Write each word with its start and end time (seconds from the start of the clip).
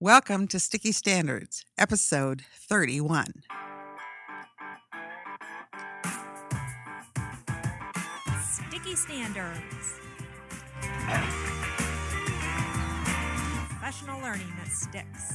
Welcome 0.00 0.46
to 0.48 0.60
Sticky 0.60 0.92
Standards, 0.92 1.64
episode 1.78 2.42
31. 2.68 3.24
Sticky 8.42 8.94
Standards. 8.94 9.94
Professional 13.70 14.20
learning 14.20 14.52
that 14.58 14.68
sticks. 14.70 15.32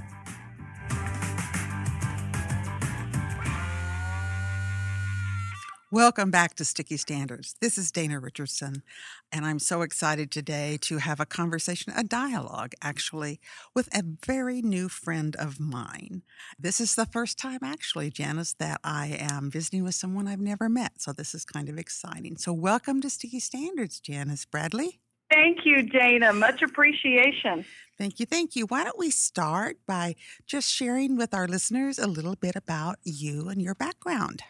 Welcome 5.93 6.31
back 6.31 6.55
to 6.55 6.63
Sticky 6.63 6.95
Standards. 6.95 7.55
This 7.59 7.77
is 7.77 7.91
Dana 7.91 8.17
Richardson, 8.17 8.81
and 9.29 9.45
I'm 9.45 9.59
so 9.59 9.81
excited 9.81 10.31
today 10.31 10.77
to 10.83 10.99
have 10.99 11.19
a 11.19 11.25
conversation, 11.25 11.91
a 11.93 12.01
dialogue 12.01 12.71
actually, 12.81 13.41
with 13.75 13.93
a 13.93 14.01
very 14.25 14.61
new 14.61 14.87
friend 14.87 15.35
of 15.35 15.59
mine. 15.59 16.21
This 16.57 16.79
is 16.79 16.95
the 16.95 17.05
first 17.05 17.37
time, 17.37 17.59
actually, 17.61 18.09
Janice, 18.09 18.53
that 18.53 18.79
I 18.85 19.17
am 19.19 19.51
visiting 19.51 19.83
with 19.83 19.93
someone 19.93 20.29
I've 20.29 20.39
never 20.39 20.69
met. 20.69 21.01
So 21.01 21.11
this 21.11 21.35
is 21.35 21.43
kind 21.43 21.67
of 21.67 21.77
exciting. 21.77 22.37
So, 22.37 22.53
welcome 22.53 23.01
to 23.01 23.09
Sticky 23.09 23.41
Standards, 23.41 23.99
Janice 23.99 24.45
Bradley. 24.45 25.01
Thank 25.29 25.65
you, 25.65 25.83
Dana. 25.83 26.31
Much 26.31 26.61
appreciation. 26.61 27.65
Thank 27.97 28.21
you. 28.21 28.25
Thank 28.25 28.55
you. 28.55 28.65
Why 28.65 28.85
don't 28.85 28.97
we 28.97 29.09
start 29.09 29.75
by 29.85 30.15
just 30.47 30.71
sharing 30.71 31.17
with 31.17 31.33
our 31.33 31.49
listeners 31.49 31.99
a 31.99 32.07
little 32.07 32.37
bit 32.37 32.55
about 32.55 32.95
you 33.03 33.49
and 33.49 33.61
your 33.61 33.75
background? 33.75 34.43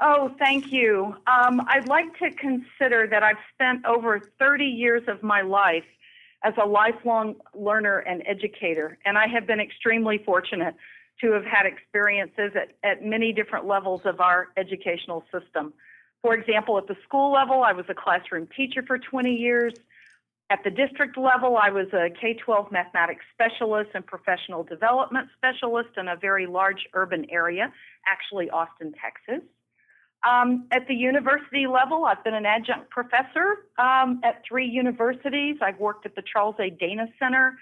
Oh, 0.00 0.30
thank 0.38 0.70
you. 0.70 1.16
Um, 1.26 1.60
I'd 1.66 1.88
like 1.88 2.16
to 2.18 2.30
consider 2.30 3.08
that 3.10 3.22
I've 3.24 3.38
spent 3.52 3.84
over 3.84 4.20
30 4.38 4.64
years 4.64 5.02
of 5.08 5.22
my 5.22 5.42
life 5.42 5.84
as 6.44 6.54
a 6.62 6.66
lifelong 6.66 7.34
learner 7.52 7.98
and 7.98 8.22
educator, 8.24 8.96
and 9.04 9.18
I 9.18 9.26
have 9.26 9.46
been 9.46 9.58
extremely 9.58 10.18
fortunate 10.18 10.76
to 11.20 11.32
have 11.32 11.44
had 11.44 11.66
experiences 11.66 12.52
at, 12.54 12.68
at 12.88 13.04
many 13.04 13.32
different 13.32 13.66
levels 13.66 14.02
of 14.04 14.20
our 14.20 14.48
educational 14.56 15.24
system. 15.32 15.72
For 16.22 16.34
example, 16.34 16.78
at 16.78 16.86
the 16.86 16.96
school 17.02 17.32
level, 17.32 17.64
I 17.64 17.72
was 17.72 17.86
a 17.88 17.94
classroom 17.94 18.48
teacher 18.56 18.84
for 18.86 18.98
20 18.98 19.34
years. 19.34 19.74
At 20.50 20.62
the 20.62 20.70
district 20.70 21.18
level, 21.18 21.56
I 21.56 21.70
was 21.70 21.88
a 21.92 22.08
K 22.08 22.34
12 22.34 22.70
mathematics 22.70 23.24
specialist 23.34 23.90
and 23.94 24.06
professional 24.06 24.62
development 24.62 25.28
specialist 25.36 25.90
in 25.96 26.06
a 26.06 26.16
very 26.16 26.46
large 26.46 26.86
urban 26.94 27.26
area, 27.30 27.72
actually, 28.06 28.48
Austin, 28.48 28.94
Texas. 29.02 29.46
Um, 30.26 30.66
at 30.72 30.88
the 30.88 30.94
university 30.94 31.66
level, 31.66 32.04
I've 32.04 32.24
been 32.24 32.34
an 32.34 32.46
adjunct 32.46 32.90
professor 32.90 33.66
um, 33.78 34.20
at 34.24 34.42
three 34.46 34.66
universities. 34.66 35.56
I've 35.60 35.78
worked 35.78 36.06
at 36.06 36.16
the 36.16 36.22
Charles 36.22 36.56
A. 36.58 36.70
Dana 36.70 37.06
Center 37.18 37.58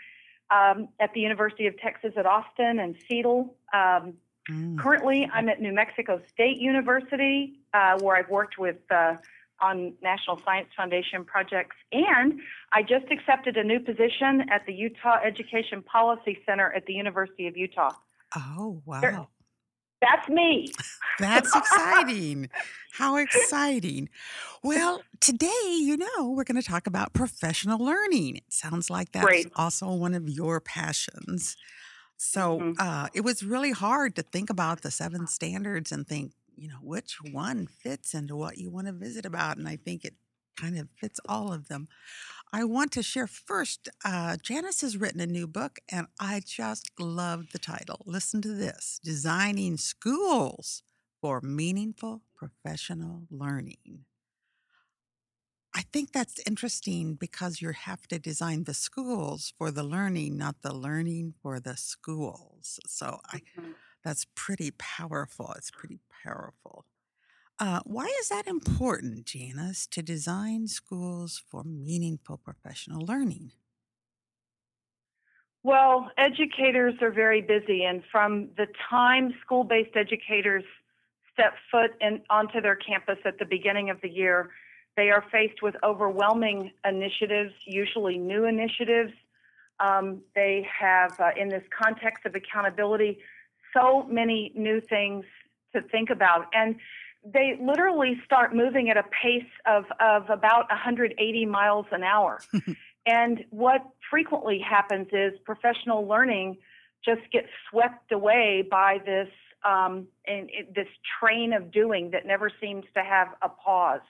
um, 0.50 0.88
at 0.98 1.12
the 1.12 1.20
University 1.20 1.66
of 1.66 1.78
Texas 1.78 2.14
at 2.16 2.24
Austin 2.24 2.78
and 2.78 2.96
Seattle. 3.06 3.54
Mm. 3.74 4.78
Currently, 4.78 5.28
I'm 5.32 5.48
at 5.48 5.60
New 5.60 5.72
Mexico 5.72 6.20
State 6.32 6.58
University, 6.58 7.58
uh, 7.74 7.98
where 8.00 8.16
I've 8.16 8.30
worked 8.30 8.58
with 8.58 8.76
uh, 8.90 9.16
on 9.60 9.94
National 10.02 10.40
Science 10.44 10.68
Foundation 10.76 11.24
projects, 11.24 11.76
and 11.92 12.40
I 12.72 12.82
just 12.82 13.06
accepted 13.10 13.56
a 13.56 13.64
new 13.64 13.80
position 13.80 14.46
at 14.50 14.64
the 14.66 14.72
Utah 14.72 15.18
Education 15.24 15.82
Policy 15.82 16.38
Center 16.46 16.72
at 16.72 16.86
the 16.86 16.92
University 16.92 17.46
of 17.48 17.56
Utah. 17.56 17.90
Oh, 18.36 18.82
wow. 18.84 19.00
There, 19.00 19.26
that's 20.00 20.28
me. 20.28 20.72
That's 21.18 21.54
exciting. 21.54 22.50
How 22.92 23.16
exciting. 23.16 24.08
Well, 24.62 25.02
today, 25.20 25.76
you 25.78 25.96
know, 25.96 26.30
we're 26.30 26.44
going 26.44 26.60
to 26.60 26.66
talk 26.66 26.86
about 26.86 27.12
professional 27.12 27.84
learning. 27.84 28.36
It 28.36 28.52
sounds 28.52 28.88
like 28.88 29.12
that's 29.12 29.26
Great. 29.26 29.52
also 29.54 29.92
one 29.92 30.14
of 30.14 30.28
your 30.28 30.60
passions. 30.60 31.56
So 32.16 32.60
mm-hmm. 32.60 32.72
uh, 32.78 33.08
it 33.14 33.20
was 33.22 33.42
really 33.42 33.72
hard 33.72 34.16
to 34.16 34.22
think 34.22 34.48
about 34.48 34.80
the 34.80 34.90
seven 34.90 35.26
standards 35.26 35.92
and 35.92 36.06
think, 36.06 36.32
you 36.56 36.68
know, 36.68 36.78
which 36.82 37.18
one 37.32 37.66
fits 37.66 38.14
into 38.14 38.34
what 38.34 38.56
you 38.56 38.70
want 38.70 38.86
to 38.86 38.92
visit 38.92 39.26
about. 39.26 39.58
And 39.58 39.68
I 39.68 39.76
think 39.76 40.04
it 40.04 40.14
kind 40.56 40.78
of 40.78 40.88
fits 41.00 41.20
all 41.28 41.52
of 41.52 41.68
them. 41.68 41.88
I 42.52 42.64
want 42.64 42.92
to 42.92 43.02
share 43.02 43.26
first. 43.26 43.88
Uh, 44.04 44.36
Janice 44.42 44.80
has 44.80 44.96
written 44.96 45.20
a 45.20 45.26
new 45.26 45.46
book, 45.46 45.78
and 45.90 46.06
I 46.18 46.40
just 46.44 46.90
love 46.98 47.52
the 47.52 47.58
title. 47.58 48.02
Listen 48.06 48.40
to 48.42 48.54
this 48.54 49.00
Designing 49.04 49.76
Schools 49.76 50.82
for 51.20 51.40
Meaningful 51.40 52.22
Professional 52.34 53.22
Learning. 53.30 54.04
I 55.74 55.82
think 55.92 56.12
that's 56.12 56.40
interesting 56.46 57.16
because 57.16 57.60
you 57.60 57.70
have 57.72 58.08
to 58.08 58.18
design 58.18 58.64
the 58.64 58.72
schools 58.72 59.52
for 59.58 59.70
the 59.70 59.82
learning, 59.82 60.38
not 60.38 60.62
the 60.62 60.74
learning 60.74 61.34
for 61.42 61.60
the 61.60 61.76
schools. 61.76 62.80
So 62.86 63.20
I, 63.30 63.38
mm-hmm. 63.38 63.72
that's 64.02 64.26
pretty 64.34 64.70
powerful. 64.70 65.52
It's 65.58 65.70
pretty 65.70 65.98
powerful. 66.24 66.86
Uh, 67.58 67.80
why 67.84 68.04
is 68.20 68.28
that 68.28 68.46
important, 68.46 69.24
Janice, 69.24 69.86
to 69.86 70.02
design 70.02 70.68
schools 70.68 71.42
for 71.50 71.64
meaningful 71.64 72.36
professional 72.36 73.04
learning? 73.04 73.52
Well, 75.62 76.10
educators 76.18 76.94
are 77.00 77.10
very 77.10 77.40
busy, 77.40 77.84
and 77.84 78.02
from 78.12 78.50
the 78.56 78.66
time 78.88 79.34
school 79.42 79.64
based 79.64 79.96
educators 79.96 80.64
step 81.32 81.54
foot 81.70 81.90
in, 82.00 82.20
onto 82.30 82.60
their 82.60 82.76
campus 82.76 83.18
at 83.24 83.38
the 83.38 83.46
beginning 83.46 83.90
of 83.90 84.00
the 84.00 84.08
year, 84.08 84.50
they 84.96 85.10
are 85.10 85.24
faced 85.32 85.62
with 85.62 85.74
overwhelming 85.82 86.72
initiatives, 86.84 87.52
usually 87.66 88.16
new 88.16 88.44
initiatives. 88.44 89.12
Um, 89.80 90.22
they 90.34 90.66
have, 90.80 91.18
uh, 91.18 91.30
in 91.36 91.48
this 91.48 91.64
context 91.76 92.24
of 92.26 92.34
accountability, 92.34 93.18
so 93.74 94.04
many 94.04 94.52
new 94.54 94.80
things 94.80 95.24
to 95.74 95.82
think 95.82 96.10
about. 96.10 96.46
And 96.54 96.76
they 97.32 97.58
literally 97.60 98.20
start 98.24 98.54
moving 98.54 98.88
at 98.90 98.96
a 98.96 99.04
pace 99.22 99.50
of, 99.66 99.84
of 100.00 100.30
about 100.30 100.68
180 100.70 101.46
miles 101.46 101.86
an 101.90 102.02
hour. 102.02 102.40
and 103.06 103.44
what 103.50 103.82
frequently 104.10 104.60
happens 104.60 105.08
is 105.12 105.32
professional 105.44 106.06
learning 106.06 106.56
just 107.04 107.22
gets 107.32 107.48
swept 107.70 108.12
away 108.12 108.66
by 108.68 108.98
this 109.04 109.28
um, 109.64 110.06
and 110.26 110.48
it, 110.52 110.74
this 110.74 110.86
train 111.20 111.52
of 111.52 111.72
doing 111.72 112.10
that 112.12 112.26
never 112.26 112.50
seems 112.60 112.84
to 112.94 113.02
have 113.02 113.28
a 113.42 113.48
pause. 113.48 114.00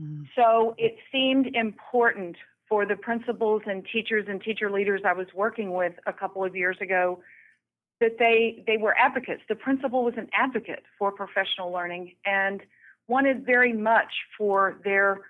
Mm. 0.00 0.26
So 0.34 0.74
it 0.78 0.96
seemed 1.12 1.54
important 1.54 2.36
for 2.68 2.86
the 2.86 2.96
principals 2.96 3.62
and 3.66 3.86
teachers 3.92 4.26
and 4.28 4.42
teacher 4.42 4.70
leaders 4.70 5.02
I 5.06 5.12
was 5.12 5.28
working 5.34 5.72
with 5.72 5.92
a 6.06 6.12
couple 6.12 6.44
of 6.44 6.56
years 6.56 6.76
ago 6.80 7.20
that 8.00 8.18
they 8.18 8.62
they 8.66 8.76
were 8.76 8.94
advocates. 8.96 9.42
The 9.48 9.54
principal 9.54 10.04
was 10.04 10.14
an 10.16 10.28
advocate 10.34 10.82
for 10.98 11.12
professional 11.12 11.72
learning 11.72 12.12
and 12.24 12.60
wanted 13.08 13.46
very 13.46 13.72
much 13.72 14.12
for 14.36 14.80
their 14.84 15.20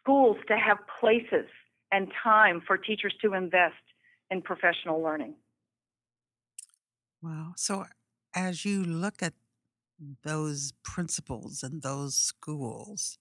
schools 0.00 0.36
to 0.48 0.56
have 0.56 0.78
places 0.98 1.46
and 1.92 2.10
time 2.22 2.62
for 2.66 2.76
teachers 2.76 3.14
to 3.22 3.34
invest 3.34 3.74
in 4.30 4.42
professional 4.42 5.02
learning. 5.02 5.34
Wow. 7.22 7.52
So 7.56 7.84
as 8.34 8.64
you 8.64 8.84
look 8.84 9.22
at 9.22 9.34
those 10.22 10.72
principals 10.82 11.62
and 11.62 11.82
those 11.82 12.16
schools, 12.16 13.18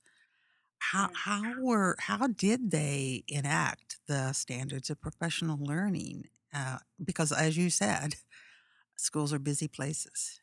how 0.79 1.07
mm. 1.07 1.15
how 1.15 1.53
were 1.61 1.95
how 1.99 2.27
did 2.27 2.71
they 2.71 3.23
enact 3.27 3.97
the 4.07 4.33
standards 4.33 4.89
of 4.89 5.01
professional 5.01 5.57
learning? 5.57 6.29
Uh, 6.53 6.77
because 7.03 7.31
as 7.31 7.57
you 7.57 7.69
said, 7.69 8.15
schools 8.99 9.33
are 9.33 9.39
busy 9.39 9.67
places. 9.67 10.41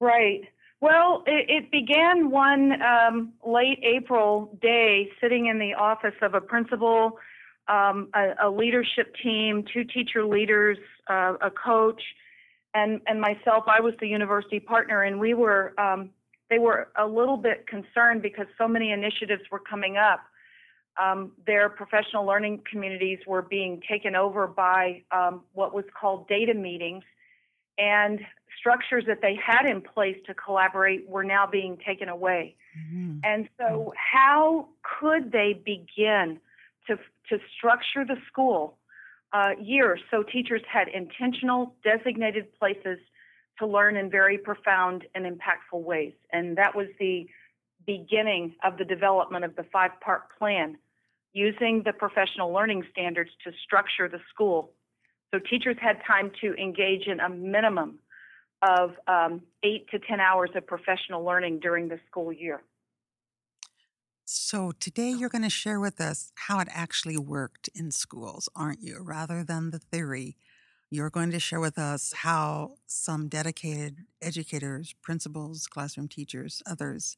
Right. 0.00 0.42
Well, 0.80 1.22
it, 1.26 1.46
it 1.48 1.70
began 1.70 2.30
one 2.30 2.80
um, 2.82 3.32
late 3.46 3.78
April 3.82 4.56
day, 4.60 5.08
sitting 5.20 5.46
in 5.46 5.58
the 5.58 5.74
office 5.74 6.14
of 6.20 6.34
a 6.34 6.40
principal, 6.40 7.18
um, 7.68 8.08
a, 8.14 8.46
a, 8.46 8.50
leadership 8.50 9.14
team, 9.22 9.64
two 9.72 9.84
teacher 9.84 10.24
leaders, 10.24 10.76
uh, 11.08 11.34
a 11.40 11.50
coach, 11.50 12.00
and 12.74 13.00
and 13.06 13.20
myself. 13.20 13.64
I 13.66 13.80
was 13.80 13.94
the 14.00 14.06
university 14.06 14.60
partner, 14.60 15.02
and 15.02 15.18
we 15.18 15.34
were. 15.34 15.72
Um, 15.80 16.10
they 16.48 16.58
were 16.58 16.88
a 16.96 17.04
little 17.04 17.36
bit 17.36 17.66
concerned 17.66 18.22
because 18.22 18.46
so 18.56 18.68
many 18.68 18.92
initiatives 18.92 19.42
were 19.50 19.58
coming 19.58 19.96
up. 19.96 20.20
Um, 21.02 21.32
their 21.44 21.68
professional 21.68 22.24
learning 22.24 22.62
communities 22.70 23.18
were 23.26 23.42
being 23.42 23.82
taken 23.90 24.14
over 24.14 24.46
by 24.46 25.02
um, 25.10 25.42
what 25.54 25.74
was 25.74 25.84
called 25.98 26.28
data 26.28 26.54
meetings, 26.54 27.02
and 27.78 28.20
structures 28.58 29.04
that 29.06 29.20
they 29.22 29.38
had 29.44 29.66
in 29.66 29.80
place 29.80 30.16
to 30.26 30.34
collaborate 30.34 31.08
were 31.08 31.24
now 31.24 31.46
being 31.46 31.78
taken 31.86 32.08
away. 32.08 32.56
Mm-hmm. 32.78 33.18
And 33.24 33.48
so, 33.58 33.92
how 33.96 34.68
could 35.00 35.32
they 35.32 35.60
begin 35.64 36.40
to, 36.88 36.96
to 37.28 37.38
structure 37.56 38.04
the 38.04 38.16
school 38.28 38.76
uh, 39.32 39.50
years 39.60 40.00
so 40.10 40.22
teachers 40.22 40.62
had 40.70 40.88
intentional, 40.88 41.74
designated 41.84 42.46
places 42.58 42.98
to 43.58 43.66
learn 43.66 43.96
in 43.96 44.10
very 44.10 44.38
profound 44.38 45.04
and 45.14 45.24
impactful 45.24 45.80
ways? 45.82 46.12
And 46.32 46.56
that 46.58 46.74
was 46.74 46.88
the 46.98 47.26
beginning 47.86 48.54
of 48.64 48.78
the 48.78 48.84
development 48.84 49.44
of 49.44 49.54
the 49.56 49.64
five 49.72 49.92
part 50.00 50.24
plan 50.38 50.76
using 51.32 51.82
the 51.84 51.92
professional 51.92 52.50
learning 52.52 52.82
standards 52.90 53.30
to 53.44 53.52
structure 53.62 54.08
the 54.08 54.20
school 54.32 54.72
So 55.32 55.40
teachers 55.40 55.76
had 55.80 55.98
time 56.06 56.30
to 56.40 56.54
engage 56.54 57.06
in 57.06 57.20
a 57.20 57.28
minimum 57.28 57.98
of 58.62 58.92
um, 59.06 59.42
eight 59.62 59.88
to 59.90 59.98
10 59.98 60.20
hours 60.20 60.50
of 60.54 60.66
professional 60.66 61.24
learning 61.24 61.60
during 61.60 61.88
the 61.88 61.98
school 62.08 62.32
year. 62.32 62.62
So 64.24 64.72
today 64.80 65.10
you're 65.10 65.28
going 65.28 65.44
to 65.44 65.50
share 65.50 65.78
with 65.78 66.00
us 66.00 66.32
how 66.34 66.58
it 66.58 66.68
actually 66.70 67.16
worked 67.16 67.68
in 67.74 67.90
schools, 67.90 68.48
aren't 68.56 68.82
you? 68.82 69.00
Rather 69.00 69.44
than 69.44 69.70
the 69.70 69.78
theory, 69.78 70.36
you're 70.90 71.10
going 71.10 71.30
to 71.30 71.40
share 71.40 71.60
with 71.60 71.78
us 71.78 72.12
how 72.12 72.74
some 72.86 73.28
dedicated 73.28 73.98
educators, 74.22 74.94
principals, 75.02 75.66
classroom 75.66 76.08
teachers, 76.08 76.62
others 76.66 77.16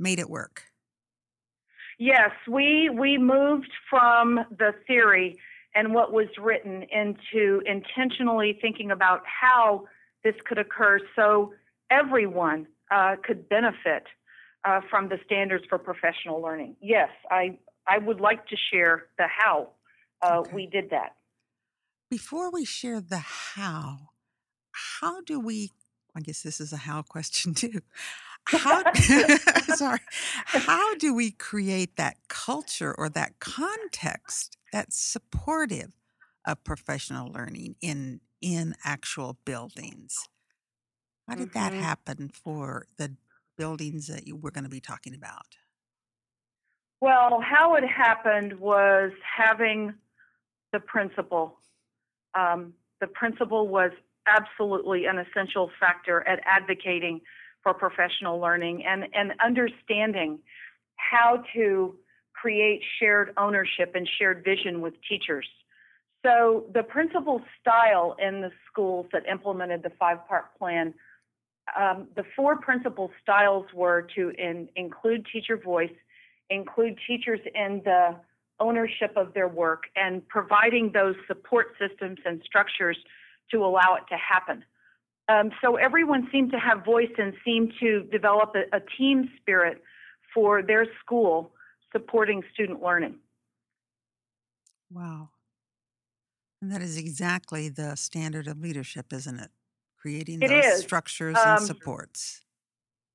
made 0.00 0.18
it 0.18 0.30
work. 0.30 0.64
Yes, 1.98 2.30
we 2.48 2.90
we 2.90 3.18
moved 3.18 3.70
from 3.88 4.40
the 4.50 4.74
theory 4.86 5.38
and 5.74 5.94
what 5.94 6.12
was 6.12 6.28
written 6.38 6.84
into 6.92 7.62
intentionally 7.66 8.58
thinking 8.60 8.90
about 8.90 9.22
how 9.26 9.84
this 10.24 10.34
could 10.46 10.58
occur 10.58 10.98
so 11.16 11.52
everyone 11.90 12.66
uh, 12.90 13.16
could 13.24 13.48
benefit 13.48 14.04
uh, 14.64 14.80
from 14.90 15.08
the 15.08 15.18
standards 15.24 15.64
for 15.68 15.78
professional 15.78 16.40
learning. 16.40 16.76
Yes, 16.80 17.08
I, 17.30 17.58
I 17.86 17.98
would 17.98 18.20
like 18.20 18.46
to 18.48 18.56
share 18.72 19.06
the 19.18 19.26
how 19.26 19.70
uh, 20.22 20.38
okay. 20.38 20.54
we 20.54 20.66
did 20.66 20.90
that. 20.90 21.16
Before 22.10 22.50
we 22.50 22.64
share 22.64 23.00
the 23.00 23.18
how, 23.18 24.10
how 25.00 25.22
do 25.22 25.40
we, 25.40 25.70
I 26.14 26.20
guess 26.20 26.42
this 26.42 26.60
is 26.60 26.72
a 26.72 26.76
how 26.76 27.02
question 27.02 27.54
too. 27.54 27.80
How, 28.44 28.82
sorry, 29.74 30.00
how 30.46 30.94
do 30.96 31.14
we 31.14 31.30
create 31.30 31.96
that 31.96 32.16
culture 32.28 32.94
or 32.96 33.08
that 33.10 33.38
context 33.38 34.58
that's 34.72 34.98
supportive 34.98 35.92
of 36.46 36.64
professional 36.64 37.30
learning 37.30 37.76
in 37.80 38.20
in 38.40 38.74
actual 38.84 39.38
buildings? 39.44 40.28
How 41.28 41.36
did 41.36 41.50
mm-hmm. 41.50 41.58
that 41.58 41.72
happen 41.72 42.28
for 42.28 42.86
the 42.98 43.16
buildings 43.56 44.08
that 44.08 44.26
you 44.26 44.36
were 44.36 44.50
going 44.50 44.64
to 44.64 44.70
be 44.70 44.80
talking 44.80 45.14
about? 45.14 45.46
Well, 47.00 47.40
how 47.40 47.74
it 47.74 47.84
happened 47.84 48.58
was 48.58 49.12
having 49.36 49.94
the 50.72 50.80
principal. 50.80 51.58
Um, 52.34 52.74
the 53.00 53.06
principal 53.08 53.68
was 53.68 53.90
absolutely 54.26 55.06
an 55.06 55.18
essential 55.18 55.70
factor 55.80 56.26
at 56.28 56.40
advocating 56.44 57.20
for 57.62 57.74
professional 57.74 58.38
learning 58.38 58.84
and, 58.84 59.06
and 59.14 59.32
understanding 59.44 60.38
how 60.96 61.42
to 61.54 61.96
create 62.42 62.80
shared 62.98 63.28
ownership 63.36 63.90
and 63.94 64.04
shared 64.18 64.38
vision 64.44 64.74
with 64.84 64.94
teachers. 65.08 65.48
So 66.24 66.36
the 66.74 66.84
principal 66.96 67.40
style 67.60 68.16
in 68.26 68.34
the 68.44 68.50
schools 68.68 69.06
that 69.12 69.22
implemented 69.34 69.80
the 69.82 69.92
five-part 69.98 70.46
plan 70.58 70.94
um, 71.78 72.08
the 72.16 72.24
four 72.36 72.56
principal 72.56 73.10
styles 73.22 73.66
were 73.74 74.06
to 74.14 74.32
in, 74.38 74.68
include 74.76 75.26
teacher 75.32 75.56
voice, 75.56 75.92
include 76.50 76.98
teachers 77.06 77.40
in 77.54 77.82
the 77.84 78.16
ownership 78.60 79.12
of 79.16 79.32
their 79.34 79.48
work, 79.48 79.84
and 79.96 80.26
providing 80.28 80.90
those 80.92 81.14
support 81.26 81.74
systems 81.78 82.18
and 82.24 82.42
structures 82.44 82.96
to 83.50 83.58
allow 83.58 83.96
it 83.96 84.04
to 84.08 84.16
happen. 84.16 84.64
Um, 85.28 85.50
so 85.62 85.76
everyone 85.76 86.28
seemed 86.32 86.50
to 86.52 86.58
have 86.58 86.84
voice 86.84 87.12
and 87.16 87.32
seemed 87.44 87.72
to 87.80 88.02
develop 88.04 88.54
a, 88.54 88.76
a 88.76 88.80
team 88.98 89.30
spirit 89.40 89.82
for 90.34 90.62
their 90.62 90.86
school 91.00 91.52
supporting 91.92 92.42
student 92.52 92.82
learning. 92.82 93.16
Wow. 94.90 95.30
And 96.60 96.70
that 96.70 96.82
is 96.82 96.96
exactly 96.96 97.68
the 97.68 97.96
standard 97.96 98.46
of 98.46 98.60
leadership, 98.60 99.12
isn't 99.12 99.38
it? 99.38 99.50
creating 100.02 100.42
it 100.42 100.48
those 100.48 100.64
is. 100.64 100.80
structures 100.80 101.36
um, 101.38 101.58
and 101.58 101.66
supports. 101.66 102.40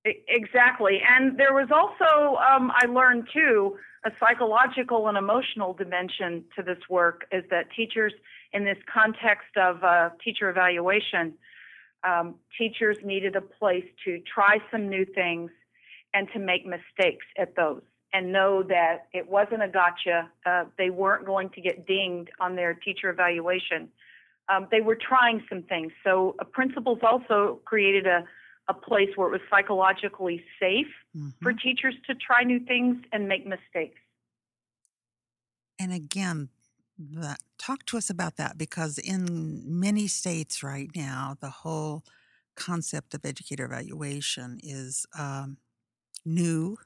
Exactly. 0.06 1.02
And 1.08 1.38
there 1.38 1.54
was 1.54 1.68
also, 1.70 2.38
um, 2.38 2.72
I 2.74 2.86
learned 2.86 3.28
too, 3.34 3.76
a 4.06 4.12
psychological 4.22 5.10
and 5.10 5.18
emotional 5.18 5.74
dimension 5.74 6.46
to 6.56 6.64
this 6.64 6.78
work 6.90 7.26
is 7.32 7.44
that 7.50 7.66
teachers, 7.76 8.14
in 8.54 8.64
this 8.64 8.78
context 8.92 9.58
of 9.58 9.84
uh, 9.84 10.12
teacher 10.24 10.50
evaluation, 10.50 11.34
um, 12.08 12.36
teachers 12.58 12.98
needed 13.04 13.36
a 13.36 13.42
place 13.42 13.84
to 14.06 14.22
try 14.34 14.60
some 14.72 14.88
new 14.88 15.04
things 15.04 15.52
and 16.14 16.30
to 16.32 16.40
make 16.40 16.66
mistakes 16.66 17.26
at 17.38 17.54
those 17.58 17.82
and 18.18 18.32
know 18.32 18.64
that 18.64 19.08
it 19.14 19.30
wasn't 19.30 19.62
a 19.62 19.68
gotcha. 19.68 20.30
Uh, 20.46 20.66
they 20.78 20.90
weren't 20.90 21.26
going 21.26 21.50
to 21.50 21.62
get 21.62 21.86
dinged 21.86 22.32
on 22.40 22.56
their 22.56 22.74
teacher 22.74 23.10
evaluation 23.10 23.90
um, 24.50 24.68
they 24.72 24.82
were 24.82 24.96
trying 24.96 25.44
some 25.50 25.64
things. 25.64 25.92
So 26.04 26.36
uh, 26.40 26.46
principals 26.46 27.00
also 27.04 27.60
created 27.66 28.08
a, 28.08 28.24
a 28.70 28.74
place 28.74 29.10
where 29.16 29.28
it 29.28 29.32
was 29.32 29.42
psychologically 29.50 30.44
safe 30.60 30.88
mm-hmm. 31.16 31.30
for 31.42 31.54
teachers 31.54 31.96
to 32.08 32.16
try 32.16 32.44
new 32.44 32.60
things 32.60 32.98
and 33.12 33.28
make 33.28 33.46
mistakes. 33.46 34.00
And 35.80 35.94
again, 35.94 36.50
that, 36.98 37.40
talk 37.60 37.86
to 37.88 37.98
us 37.98 38.10
about 38.10 38.38
that 38.38 38.58
because 38.58 38.98
in 38.98 39.64
many 39.66 40.08
states 40.08 40.64
right 40.64 40.90
now, 40.96 41.38
the 41.40 41.50
whole 41.50 42.04
concept 42.56 43.14
of 43.14 43.24
educator 43.24 43.66
evaluation 43.66 44.60
is 44.64 45.06
um, 45.18 45.58
new. 46.26 46.78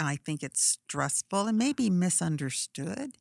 And 0.00 0.08
I 0.08 0.16
think 0.16 0.42
it's 0.42 0.62
stressful 0.62 1.46
and 1.46 1.58
maybe 1.58 1.90
misunderstood. 1.90 3.18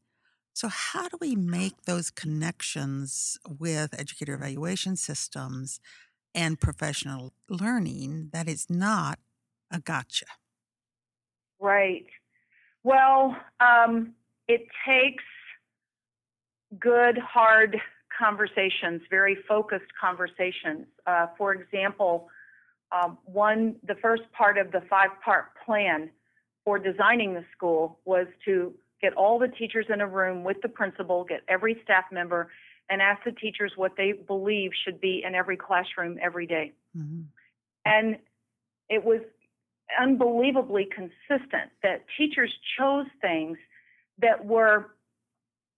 So, 0.54 0.70
how 0.70 1.10
do 1.10 1.18
we 1.20 1.36
make 1.36 1.81
those 1.81 2.10
connections 2.10 3.38
with 3.46 4.00
educator 4.00 4.36
evaluation 4.36 4.96
systems 4.96 5.81
and 6.34 6.58
professional 6.58 7.34
learning 7.50 8.30
that 8.31 8.48
is 8.48 8.70
not 8.70 9.20
a 9.70 9.81
gotcha? 9.81 10.28
Right. 11.60 12.06
Well, 12.84 13.36
um, 13.60 14.16
it 14.48 14.66
takes 14.88 15.25
good, 16.80 17.18
hard 17.18 17.75
conversations, 18.18 19.02
very 19.10 19.38
focused 19.50 19.92
conversations. 20.00 20.88
Uh, 21.06 21.28
for 21.38 21.54
example, 21.54 22.30
um, 22.94 23.18
one, 23.25 23.75
the 23.86 23.96
first 23.96 24.24
part 24.32 24.58
of 24.58 24.72
the 24.72 24.82
five 24.90 25.10
part 25.25 25.48
plan 25.66 26.10
for 26.66 26.80
designing 26.80 27.34
the 27.34 27.46
school 27.56 28.00
was 28.06 28.28
to 28.46 28.74
get 29.02 29.14
all 29.14 29.40
the 29.40 29.48
teachers 29.48 29.86
in 29.92 30.02
a 30.02 30.08
room 30.08 30.44
with 30.44 30.58
the 30.62 30.70
principal, 30.70 31.24
get 31.24 31.42
every 31.48 31.80
staff 31.84 32.06
member, 32.12 32.50
and 32.90 33.02
ask 33.02 33.24
the 33.24 33.32
teachers 33.32 33.74
what 33.76 33.94
they 33.96 34.12
believe 34.12 34.72
should 34.84 35.00
be 35.00 35.24
in 35.25 35.36
every 35.36 35.58
classroom 35.58 36.18
every 36.22 36.48
day. 36.48 36.74
Mm-hmm. 36.98 37.22
And 37.86 38.18
it 38.89 39.04
was 39.04 39.22
unbelievably 40.00 40.89
consistent 40.94 41.72
that 41.84 42.04
teachers 42.18 42.54
chose 42.78 43.06
things 43.22 43.58
that 44.20 44.46
were 44.46 44.92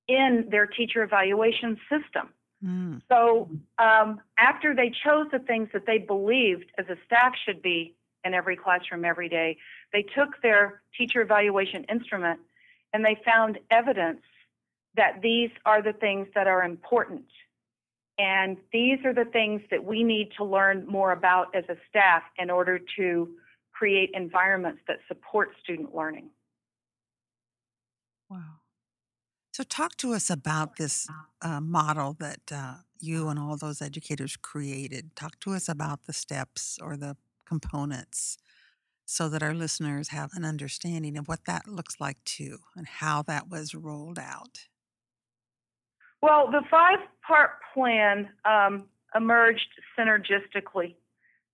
in 0.08 0.48
their 0.50 0.66
teacher 0.66 1.04
evaluation 1.04 1.78
system. 1.90 2.30
Mm. 2.66 3.02
So 3.10 3.50
um, 3.80 4.22
after 4.38 4.76
they 4.76 4.92
chose 5.04 5.28
the 5.32 5.40
things 5.40 5.70
that 5.74 5.86
they 5.86 5.98
believed 5.98 6.66
as 6.78 6.86
a 6.90 6.96
staff 7.06 7.34
should 7.46 7.62
be 7.62 7.96
in 8.24 8.34
every 8.34 8.56
classroom 8.56 9.06
every 9.06 9.30
day, 9.30 9.58
they 9.94 10.04
took 10.04 10.42
their 10.42 10.82
teacher 10.98 11.22
evaluation 11.22 11.84
instrument 11.86 12.40
and 12.94 13.04
they 13.04 13.18
found 13.26 13.60
evidence 13.70 14.22
that 14.96 15.22
these 15.22 15.50
are 15.66 15.82
the 15.82 15.94
things 15.94 16.28
that 16.36 16.48
are 16.48 16.64
important. 16.64 17.26
And 18.18 18.58
these 18.72 19.00
are 19.06 19.14
the 19.14 19.26
things 19.26 19.62
that 19.72 19.84
we 19.84 20.04
need 20.04 20.32
to 20.38 20.44
learn 20.44 20.86
more 20.86 21.12
about 21.12 21.56
as 21.56 21.64
a 21.70 21.76
staff 21.90 22.24
in 22.38 22.50
order 22.50 22.80
to 22.98 23.30
create 23.72 24.12
environments 24.14 24.82
that 24.88 24.98
support 25.08 25.52
student 25.64 25.96
learning. 25.96 26.30
Wow. 28.30 28.60
So, 29.54 29.64
talk 29.64 29.98
to 29.98 30.14
us 30.14 30.30
about 30.30 30.78
this 30.78 31.08
uh, 31.42 31.60
model 31.60 32.16
that 32.20 32.40
uh, 32.52 32.76
you 33.00 33.28
and 33.28 33.38
all 33.38 33.58
those 33.58 33.82
educators 33.82 34.38
created. 34.38 35.16
Talk 35.16 35.40
to 35.42 35.52
us 35.54 35.68
about 35.68 36.06
the 36.06 36.14
steps 36.14 36.80
or 36.82 36.96
the 36.96 37.18
components 37.52 38.38
so 39.06 39.28
that 39.28 39.44
our 39.44 39.54
listeners 39.54 40.08
have 40.08 40.32
an 40.36 40.46
understanding 40.46 41.18
of 41.18 41.28
what 41.28 41.44
that 41.46 41.68
looks 41.68 42.00
like 42.00 42.16
too 42.24 42.60
and 42.78 42.88
how 42.88 43.22
that 43.24 43.50
was 43.50 43.76
rolled 43.76 44.18
out? 44.18 44.68
Well, 46.22 46.50
the 46.50 46.62
five 46.72 47.00
part 47.28 47.52
plan 47.74 48.30
um, 48.46 48.86
emerged 49.14 49.68
synergistically, 50.00 50.96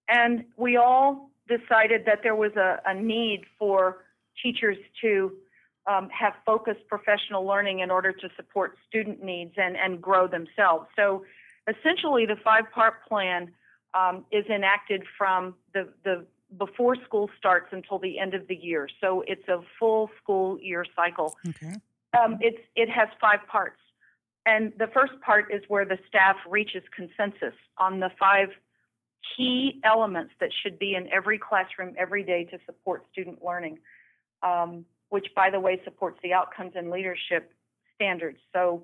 and 0.07 0.45
we 0.55 0.77
all 0.77 1.31
decided 1.47 2.03
that 2.05 2.19
there 2.21 2.35
was 2.35 2.51
a, 2.55 2.79
a 2.85 2.93
need 2.93 3.41
for 3.57 4.05
teachers 4.43 4.77
to 5.01 5.31
um, 5.87 6.09
have 6.09 6.33
focused 6.45 6.87
professional 6.87 7.43
learning 7.43 7.79
in 7.79 7.89
order 7.89 8.11
to 8.11 8.29
support 8.35 8.77
student 8.87 9.23
needs 9.23 9.53
and, 9.57 9.75
and 9.75 9.99
grow 9.99 10.27
themselves. 10.27 10.85
So 10.95 11.23
essentially, 11.67 12.27
the 12.27 12.35
five 12.43 12.65
part 12.71 13.03
plan 13.07 13.51
um, 13.97 14.25
is 14.31 14.45
enacted 14.47 15.03
from 15.17 15.55
the, 15.73 15.87
the 16.03 16.25
before 16.57 16.95
school 17.05 17.29
starts 17.37 17.67
until 17.71 17.99
the 17.99 18.19
end 18.19 18.33
of 18.33 18.47
the 18.47 18.55
year. 18.55 18.87
So 19.01 19.23
it's 19.27 19.47
a 19.47 19.59
full 19.79 20.09
school 20.21 20.59
year 20.61 20.85
cycle. 20.95 21.35
Okay. 21.49 21.73
Um, 22.17 22.37
it's 22.39 22.63
it 22.75 22.89
has 22.89 23.09
five 23.19 23.39
parts. 23.51 23.81
and 24.45 24.71
the 24.79 24.87
first 24.87 25.13
part 25.21 25.45
is 25.53 25.61
where 25.67 25.85
the 25.85 25.99
staff 26.07 26.37
reaches 26.49 26.83
consensus 26.95 27.57
on 27.77 27.99
the 27.99 28.09
five 28.17 28.49
key 29.35 29.81
elements 29.83 30.31
that 30.39 30.51
should 30.61 30.79
be 30.79 30.95
in 30.95 31.03
every 31.11 31.37
classroom 31.37 31.93
every 31.97 32.23
day 32.23 32.45
to 32.45 32.57
support 32.65 33.05
student 33.11 33.43
learning, 33.43 33.77
um, 34.41 34.85
which, 35.09 35.27
by 35.35 35.49
the 35.49 35.59
way, 35.59 35.81
supports 35.83 36.17
the 36.23 36.31
outcomes 36.33 36.73
and 36.75 36.89
leadership 36.89 37.51
standards. 37.95 38.37
So 38.53 38.83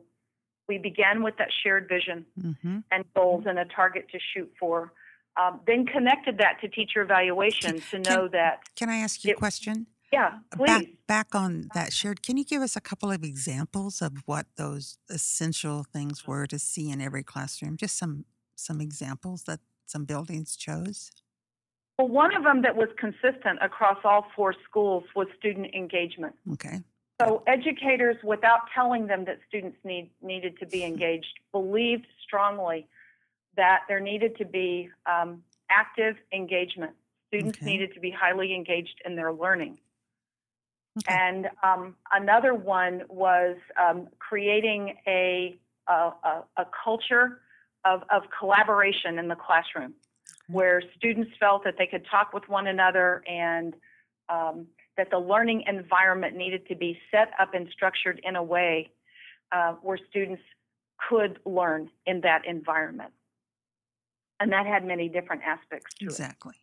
we 0.68 0.78
began 0.78 1.24
with 1.24 1.38
that 1.38 1.50
shared 1.64 1.88
vision 1.88 2.26
mm-hmm. 2.40 2.80
and 2.92 3.06
goals 3.16 3.44
and 3.48 3.58
a 3.60 3.66
target 3.66 4.08
to 4.12 4.20
shoot 4.34 4.52
for. 4.60 4.92
Um, 5.36 5.62
then 5.66 5.86
connected 5.86 6.38
that 6.38 6.62
to 6.62 6.68
teacher 6.68 7.02
evaluation 7.02 7.80
to 7.92 8.00
know 8.00 8.22
can, 8.22 8.32
that. 8.32 8.60
Can 8.76 8.90
I 8.90 8.98
ask 8.98 9.24
you 9.24 9.32
it, 9.32 9.34
a 9.34 9.38
question? 9.38 9.88
Yeah, 10.12 10.34
please. 10.56 10.68
Back, 10.68 10.86
back 11.08 11.36
on 11.36 11.70
that 11.74 11.92
shared, 11.92 12.22
can 12.22 12.38
you 12.38 12.46
give 12.46 12.62
us 12.62 12.76
a 12.76 12.82
couple 12.82 13.10
of 13.10 13.24
examples 13.24 14.00
of 14.00 14.12
what 14.28 14.46
those 14.58 15.00
essential 15.10 15.84
things 15.92 16.28
were 16.28 16.46
to 16.46 16.60
see 16.60 16.92
in 16.92 17.02
every 17.02 17.24
classroom? 17.24 17.78
Just 17.78 17.98
some 17.98 18.26
some 18.56 18.80
examples 18.80 19.44
that 19.44 19.60
some 19.88 20.06
buildings 20.06 20.56
chose. 20.56 21.10
Well, 21.98 22.08
one 22.08 22.36
of 22.36 22.44
them 22.44 22.62
that 22.62 22.76
was 22.76 22.90
consistent 22.98 23.60
across 23.62 23.98
all 24.04 24.28
four 24.36 24.54
schools 24.68 25.04
was 25.16 25.28
student 25.38 25.74
engagement. 25.74 26.36
Okay. 26.54 26.82
So 27.22 27.44
educators, 27.48 28.18
without 28.24 28.62
telling 28.74 29.08
them 29.08 29.26
that 29.26 29.40
students 29.48 29.78
need 29.84 30.12
needed 30.22 30.60
to 30.60 30.68
be 30.68 30.84
engaged, 30.84 31.40
believed 31.52 32.06
strongly 32.24 32.88
that 33.56 33.82
there 33.88 34.00
needed 34.00 34.38
to 34.38 34.46
be 34.46 34.90
um, 35.06 35.44
active 35.70 36.16
engagement. 36.34 36.94
Students 37.28 37.58
okay. 37.60 37.66
needed 37.66 37.94
to 37.94 38.00
be 38.00 38.12
highly 38.12 38.54
engaged 38.54 39.02
in 39.06 39.16
their 39.16 39.34
learning. 39.34 39.80
Okay. 40.98 41.16
And 41.16 41.50
um, 41.64 41.96
another 42.12 42.54
one 42.54 43.04
was 43.10 43.58
um, 43.82 44.08
creating 44.20 44.96
a, 45.08 45.58
a, 45.88 46.12
a, 46.58 46.66
culture 46.84 47.42
of, 47.84 48.04
of, 48.12 48.24
collaboration 48.38 49.18
in 49.18 49.28
the 49.28 49.36
classroom 49.36 49.96
okay. 49.96 50.54
where 50.54 50.84
students 50.96 51.32
felt 51.40 51.64
that 51.64 51.76
they 51.80 51.88
could 51.88 52.06
talk 52.12 52.32
with 52.32 52.48
one 52.48 52.68
another 52.68 53.24
and 53.28 53.74
um, 54.30 54.68
that 54.96 55.10
the 55.10 55.18
learning 55.18 55.64
environment 55.68 56.36
needed 56.36 56.68
to 56.68 56.76
be 56.76 57.00
set 57.10 57.32
up 57.40 57.56
and 57.56 57.68
structured 57.72 58.22
in 58.24 58.36
a 58.36 58.44
way 58.44 58.92
uh, 59.52 59.74
where 59.82 59.98
students 60.10 60.44
could 61.10 61.40
learn 61.46 61.90
in 62.06 62.22
that 62.22 62.46
environment. 62.46 63.12
And 64.40 64.52
that 64.52 64.66
had 64.66 64.86
many 64.86 65.10
different 65.10 65.42
aspects 65.44 65.94
to 65.96 66.06
exactly. 66.06 66.24
it. 66.26 66.26
Exactly. 66.26 66.54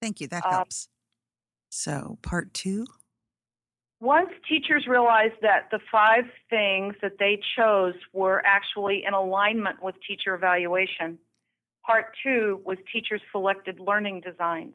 Thank 0.00 0.20
you. 0.20 0.26
That 0.28 0.44
uh, 0.44 0.50
helps. 0.50 0.88
So, 1.70 2.18
part 2.22 2.52
two. 2.52 2.86
Once 4.00 4.30
teachers 4.48 4.86
realized 4.88 5.34
that 5.42 5.68
the 5.70 5.78
five 5.90 6.24
things 6.50 6.94
that 7.00 7.12
they 7.20 7.40
chose 7.56 7.94
were 8.12 8.42
actually 8.44 9.04
in 9.06 9.14
alignment 9.14 9.80
with 9.80 9.94
teacher 10.06 10.34
evaluation, 10.34 11.16
part 11.86 12.06
two 12.22 12.60
was 12.64 12.78
teachers 12.92 13.20
selected 13.30 13.78
learning 13.78 14.20
designs. 14.20 14.74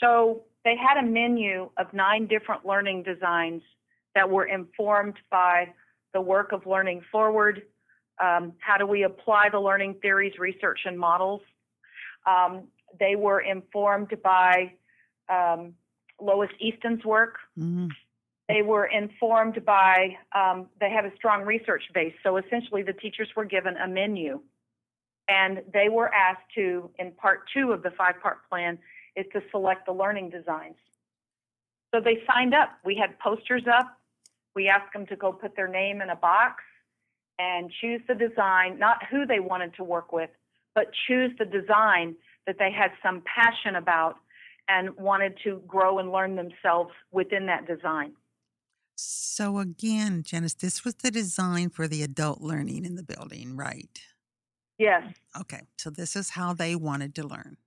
So 0.00 0.44
they 0.64 0.76
had 0.76 0.98
a 0.98 1.06
menu 1.06 1.70
of 1.76 1.92
nine 1.92 2.26
different 2.26 2.66
learning 2.66 3.02
designs 3.02 3.62
that 4.14 4.28
were 4.28 4.46
informed 4.46 5.16
by 5.30 5.68
the 6.14 6.20
work 6.20 6.52
of 6.52 6.66
Learning 6.66 7.02
Forward. 7.12 7.62
Um, 8.22 8.54
how 8.58 8.76
do 8.78 8.86
we 8.86 9.02
apply 9.02 9.50
the 9.50 9.60
learning 9.60 9.96
theories, 10.00 10.38
research, 10.38 10.80
and 10.84 10.98
models? 10.98 11.42
Um, 12.26 12.68
they 12.98 13.14
were 13.16 13.40
informed 13.40 14.12
by 14.22 14.72
um, 15.28 15.74
Lois 16.20 16.50
Easton's 16.58 17.04
work. 17.04 17.36
Mm-hmm. 17.58 17.88
They 18.48 18.62
were 18.62 18.86
informed 18.86 19.64
by, 19.64 20.16
um, 20.34 20.66
they 20.80 20.90
had 20.90 21.04
a 21.04 21.14
strong 21.16 21.42
research 21.42 21.82
base. 21.92 22.14
So 22.22 22.36
essentially, 22.36 22.82
the 22.82 22.92
teachers 22.92 23.28
were 23.36 23.44
given 23.44 23.76
a 23.76 23.88
menu. 23.88 24.40
And 25.28 25.62
they 25.72 25.88
were 25.88 26.12
asked 26.14 26.48
to, 26.54 26.88
in 26.98 27.10
part 27.12 27.40
two 27.52 27.72
of 27.72 27.82
the 27.82 27.90
five 27.90 28.14
part 28.22 28.48
plan, 28.48 28.78
is 29.16 29.26
to 29.32 29.42
select 29.50 29.86
the 29.86 29.92
learning 29.92 30.30
designs. 30.30 30.76
So 31.92 32.00
they 32.00 32.22
signed 32.32 32.54
up. 32.54 32.70
We 32.84 32.94
had 32.96 33.18
posters 33.18 33.64
up. 33.66 33.98
We 34.54 34.68
asked 34.68 34.92
them 34.92 35.06
to 35.06 35.16
go 35.16 35.32
put 35.32 35.56
their 35.56 35.68
name 35.68 36.00
in 36.00 36.10
a 36.10 36.16
box 36.16 36.62
and 37.38 37.70
choose 37.80 38.00
the 38.08 38.14
design, 38.14 38.78
not 38.78 38.98
who 39.10 39.26
they 39.26 39.40
wanted 39.40 39.74
to 39.74 39.84
work 39.84 40.12
with, 40.12 40.30
but 40.74 40.86
choose 41.06 41.32
the 41.38 41.44
design 41.44 42.16
that 42.46 42.56
they 42.58 42.70
had 42.70 42.90
some 43.02 43.22
passion 43.22 43.76
about 43.76 44.16
and 44.68 44.96
wanted 44.96 45.38
to 45.44 45.62
grow 45.66 45.98
and 45.98 46.10
learn 46.12 46.36
themselves 46.36 46.90
within 47.12 47.46
that 47.46 47.66
design. 47.66 48.12
So 48.96 49.58
again, 49.58 50.22
Janice, 50.22 50.54
this 50.54 50.84
was 50.84 50.94
the 50.96 51.10
design 51.10 51.68
for 51.68 51.86
the 51.86 52.02
adult 52.02 52.40
learning 52.40 52.84
in 52.84 52.94
the 52.94 53.02
building, 53.02 53.56
right? 53.56 54.00
Yes. 54.78 55.02
Okay. 55.38 55.62
So 55.76 55.90
this 55.90 56.16
is 56.16 56.30
how 56.30 56.54
they 56.54 56.74
wanted 56.74 57.14
to 57.16 57.26
learn. 57.26 57.58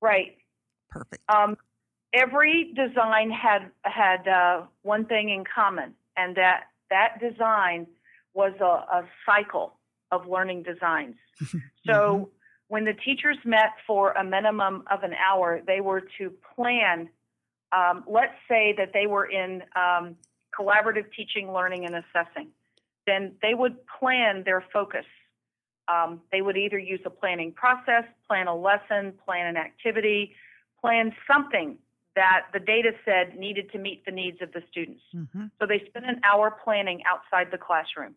Right. 0.00 0.36
Perfect. 0.90 1.22
Um, 1.28 1.56
every 2.12 2.72
design 2.74 3.30
had 3.30 3.70
had 3.82 4.26
uh, 4.28 4.62
one 4.82 5.04
thing 5.06 5.30
in 5.30 5.44
common, 5.52 5.94
and 6.16 6.36
that 6.36 6.64
that 6.90 7.20
design 7.20 7.86
was 8.36 8.52
a, 8.60 8.64
a 8.64 9.08
cycle 9.24 9.74
of 10.12 10.28
learning 10.28 10.62
designs. 10.62 11.16
so 11.86 11.92
mm-hmm. 11.92 12.24
when 12.68 12.84
the 12.84 12.92
teachers 12.92 13.38
met 13.44 13.70
for 13.86 14.12
a 14.12 14.22
minimum 14.22 14.84
of 14.90 15.02
an 15.02 15.14
hour, 15.14 15.60
they 15.66 15.80
were 15.80 16.02
to 16.18 16.32
plan 16.54 17.08
um, 17.72 18.04
let's 18.06 18.34
say 18.48 18.74
that 18.78 18.92
they 18.92 19.06
were 19.06 19.26
in 19.26 19.62
um, 19.74 20.16
collaborative 20.58 21.12
teaching, 21.16 21.52
learning, 21.52 21.84
and 21.84 21.94
assessing, 21.94 22.48
then 23.06 23.32
they 23.42 23.54
would 23.54 23.76
plan 23.98 24.42
their 24.44 24.64
focus. 24.72 25.04
Um, 25.88 26.20
they 26.32 26.42
would 26.42 26.56
either 26.56 26.78
use 26.78 27.00
a 27.04 27.10
planning 27.10 27.52
process, 27.52 28.04
plan 28.26 28.48
a 28.48 28.56
lesson, 28.56 29.12
plan 29.24 29.46
an 29.46 29.56
activity, 29.56 30.34
plan 30.80 31.12
something 31.30 31.78
that 32.16 32.46
the 32.52 32.58
data 32.58 32.92
said 33.04 33.38
needed 33.38 33.70
to 33.72 33.78
meet 33.78 34.04
the 34.04 34.10
needs 34.10 34.38
of 34.40 34.52
the 34.52 34.62
students. 34.70 35.02
Mm-hmm. 35.14 35.44
So 35.60 35.66
they 35.66 35.82
spent 35.86 36.06
an 36.06 36.20
hour 36.24 36.56
planning 36.64 37.02
outside 37.06 37.48
the 37.52 37.58
classroom. 37.58 38.14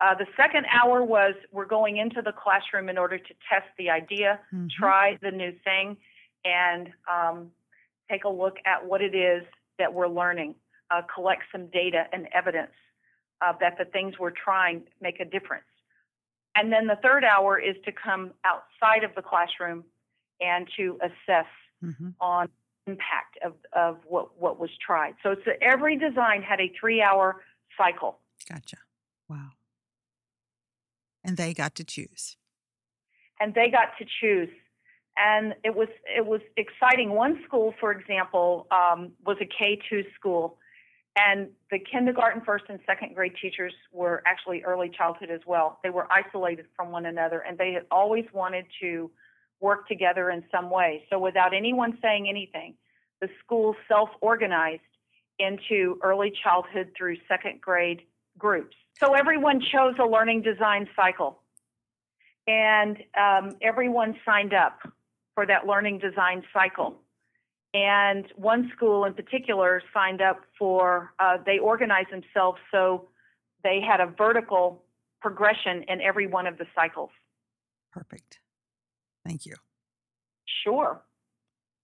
Uh, 0.00 0.14
the 0.14 0.26
second 0.36 0.66
hour 0.66 1.02
was 1.02 1.34
we're 1.52 1.64
going 1.64 1.96
into 1.96 2.20
the 2.22 2.32
classroom 2.32 2.88
in 2.88 2.98
order 2.98 3.18
to 3.18 3.34
test 3.50 3.66
the 3.78 3.88
idea, 3.88 4.38
mm-hmm. 4.52 4.66
try 4.78 5.18
the 5.22 5.30
new 5.30 5.52
thing, 5.64 5.96
and 6.44 6.90
um, 7.10 7.50
take 8.10 8.24
a 8.24 8.28
look 8.28 8.56
at 8.66 8.84
what 8.84 9.00
it 9.00 9.14
is 9.14 9.42
that 9.78 9.92
we're 9.92 10.08
learning, 10.08 10.54
uh, 10.90 11.00
collect 11.12 11.42
some 11.50 11.66
data 11.68 12.04
and 12.12 12.28
evidence 12.34 12.72
uh, 13.40 13.52
that 13.60 13.78
the 13.78 13.84
things 13.86 14.14
we're 14.18 14.30
trying 14.30 14.82
make 15.00 15.20
a 15.20 15.24
difference. 15.24 15.64
And 16.54 16.72
then 16.72 16.86
the 16.86 16.96
third 17.02 17.24
hour 17.24 17.58
is 17.58 17.76
to 17.84 17.92
come 17.92 18.32
outside 18.44 19.04
of 19.04 19.14
the 19.14 19.22
classroom 19.22 19.84
and 20.40 20.66
to 20.76 20.98
assess 21.02 21.46
mm-hmm. 21.84 22.10
on 22.20 22.48
impact 22.86 23.36
of, 23.44 23.54
of 23.72 23.98
what, 24.06 24.40
what 24.40 24.58
was 24.58 24.70
tried. 24.84 25.14
So 25.22 25.30
it's 25.32 25.46
a, 25.46 25.62
every 25.62 25.96
design 25.96 26.42
had 26.42 26.60
a 26.60 26.72
three 26.78 27.02
hour 27.02 27.42
cycle. 27.76 28.18
Gotcha. 28.48 28.76
Wow. 29.28 29.50
And 31.26 31.36
they 31.36 31.52
got 31.52 31.76
to 31.76 31.84
choose. 31.84 32.36
And 33.40 33.52
they 33.52 33.68
got 33.68 33.98
to 33.98 34.06
choose 34.20 34.48
and 35.16 35.54
it 35.64 35.74
was 35.74 35.88
it 36.04 36.26
was 36.26 36.40
exciting. 36.56 37.10
One 37.10 37.40
school, 37.46 37.74
for 37.80 37.90
example, 37.92 38.66
um, 38.70 39.12
was 39.24 39.36
a 39.40 39.46
K 39.46 39.78
two 39.88 40.04
school, 40.14 40.58
and 41.16 41.48
the 41.70 41.78
kindergarten, 41.78 42.42
first, 42.44 42.64
and 42.68 42.78
second 42.86 43.14
grade 43.14 43.32
teachers 43.40 43.72
were 43.92 44.22
actually 44.26 44.62
early 44.62 44.90
childhood 44.90 45.30
as 45.30 45.40
well. 45.46 45.78
They 45.82 45.90
were 45.90 46.06
isolated 46.12 46.66
from 46.76 46.90
one 46.90 47.06
another, 47.06 47.40
and 47.40 47.56
they 47.56 47.72
had 47.72 47.86
always 47.90 48.26
wanted 48.32 48.66
to 48.82 49.10
work 49.60 49.88
together 49.88 50.30
in 50.30 50.44
some 50.50 50.70
way. 50.70 51.04
So, 51.10 51.18
without 51.18 51.54
anyone 51.54 51.98
saying 52.02 52.28
anything, 52.28 52.74
the 53.20 53.28
school 53.42 53.74
self 53.88 54.10
organized 54.20 54.82
into 55.38 55.98
early 56.02 56.32
childhood 56.42 56.92
through 56.96 57.16
second 57.28 57.60
grade 57.60 58.02
groups. 58.38 58.76
So, 58.98 59.14
everyone 59.14 59.60
chose 59.60 59.94
a 60.00 60.06
learning 60.06 60.42
design 60.42 60.88
cycle, 60.96 61.40
and 62.46 62.96
um, 63.18 63.56
everyone 63.62 64.14
signed 64.24 64.54
up 64.54 64.78
for 65.34 65.46
that 65.46 65.66
learning 65.66 65.98
design 65.98 66.42
cycle. 66.52 66.96
And 67.74 68.24
one 68.36 68.70
school 68.74 69.04
in 69.04 69.12
particular 69.12 69.82
signed 69.92 70.22
up 70.22 70.40
for, 70.58 71.12
uh, 71.18 71.36
they 71.44 71.58
organized 71.58 72.08
themselves 72.10 72.58
so 72.72 73.08
they 73.62 73.80
had 73.86 74.00
a 74.00 74.06
vertical 74.06 74.82
progression 75.20 75.84
in 75.88 76.00
every 76.00 76.26
one 76.26 76.46
of 76.46 76.56
the 76.56 76.64
cycles. 76.74 77.10
Perfect. 77.92 78.40
Thank 79.26 79.44
you. 79.44 79.56
Sure. 80.64 81.02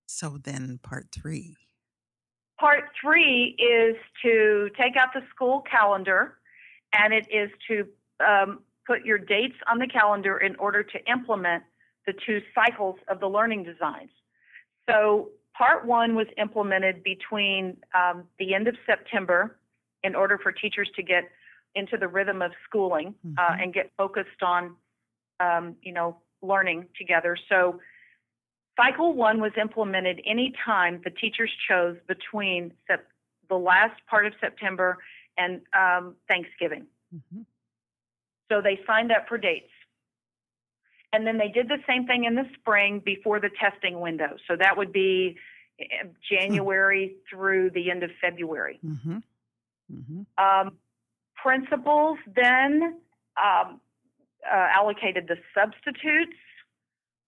So 0.06 0.38
then, 0.42 0.78
part 0.82 1.08
three. 1.12 1.56
Part 2.58 2.84
three 3.00 3.56
is 3.58 3.96
to 4.22 4.70
take 4.78 4.96
out 4.96 5.08
the 5.14 5.22
school 5.34 5.62
calendar 5.70 6.38
and 6.92 7.12
it 7.12 7.26
is 7.30 7.50
to 7.68 7.86
um, 8.26 8.60
put 8.86 9.04
your 9.04 9.18
dates 9.18 9.56
on 9.70 9.78
the 9.78 9.86
calendar 9.86 10.38
in 10.38 10.56
order 10.56 10.82
to 10.82 11.10
implement 11.10 11.62
the 12.06 12.12
two 12.26 12.40
cycles 12.54 12.96
of 13.08 13.20
the 13.20 13.28
learning 13.28 13.62
designs. 13.64 14.10
So 14.88 15.30
part 15.56 15.86
one 15.86 16.14
was 16.14 16.26
implemented 16.36 17.02
between 17.02 17.76
um, 17.94 18.24
the 18.38 18.54
end 18.54 18.68
of 18.68 18.76
September 18.86 19.58
in 20.02 20.14
order 20.14 20.38
for 20.38 20.50
teachers 20.50 20.90
to 20.96 21.02
get 21.02 21.24
into 21.74 21.96
the 21.96 22.08
rhythm 22.08 22.42
of 22.42 22.52
schooling 22.64 23.14
uh, 23.38 23.40
Mhm. 23.52 23.62
and 23.62 23.74
get 23.74 23.92
focused 23.96 24.42
on, 24.42 24.76
um, 25.40 25.76
you 25.82 25.92
know, 25.92 26.20
learning 26.42 26.88
together. 26.98 27.36
So 27.48 27.80
cycle 28.76 29.12
one 29.14 29.40
was 29.40 29.52
implemented 29.56 30.20
anytime 30.24 31.00
the 31.02 31.10
teachers 31.10 31.50
chose 31.68 31.96
between 32.08 32.72
sep- 32.86 33.08
the 33.48 33.58
last 33.58 34.04
part 34.06 34.26
of 34.26 34.34
September 34.40 34.98
and 35.36 35.62
um, 35.76 36.16
Thanksgiving. 36.28 36.86
Mhm. 37.14 37.44
So 38.50 38.60
they 38.60 38.80
signed 38.86 39.12
up 39.12 39.28
for 39.28 39.38
dates. 39.38 39.70
And 41.12 41.26
then 41.26 41.36
they 41.36 41.48
did 41.48 41.68
the 41.68 41.78
same 41.86 42.06
thing 42.06 42.24
in 42.24 42.34
the 42.34 42.48
spring 42.54 43.00
before 43.00 43.38
the 43.38 43.50
testing 43.50 44.00
window. 44.00 44.36
So 44.48 44.56
that 44.56 44.76
would 44.76 44.92
be 44.92 45.36
eh, 45.78 45.84
January 46.30 47.16
through 47.28 47.70
the 47.70 47.90
end 47.90 48.02
of 48.02 48.10
February. 48.20 48.78
Mhm. 48.84 49.22
Mhm. 49.92 50.26
Um, 50.38 50.78
principals 51.36 52.18
then 52.26 53.00
um, 53.42 53.80
uh, 54.44 54.68
allocated 54.74 55.28
the 55.28 55.38
substitutes 55.54 56.36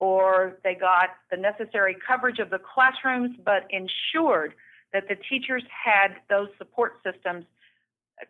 or 0.00 0.58
they 0.64 0.74
got 0.74 1.10
the 1.30 1.36
necessary 1.36 1.96
coverage 2.06 2.38
of 2.38 2.50
the 2.50 2.58
classrooms, 2.58 3.36
but 3.44 3.66
ensured 3.70 4.54
that 4.92 5.08
the 5.08 5.16
teachers 5.16 5.62
had 5.68 6.20
those 6.28 6.48
support 6.58 7.00
systems 7.02 7.46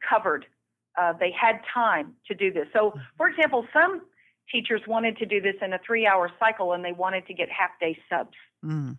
covered. 0.09 0.47
Uh, 1.01 1.13
they 1.19 1.31
had 1.33 1.61
time 1.73 2.15
to 2.29 2.35
do 2.35 2.53
this. 2.53 2.67
So, 2.73 2.95
for 3.17 3.29
example, 3.29 3.67
some 3.73 4.03
teachers 4.51 4.81
wanted 4.87 5.17
to 5.19 5.27
do 5.27 5.41
this 5.41 5.55
in 5.63 5.73
a 5.73 5.79
three 5.85 6.07
hour 6.07 6.31
cycle 6.39 6.73
and 6.73 6.85
they 6.85 6.93
wanted 6.93 7.27
to 7.27 7.35
get 7.35 7.49
half 7.51 7.71
day 7.81 7.99
subs 8.11 8.37
Mm. 8.65 8.99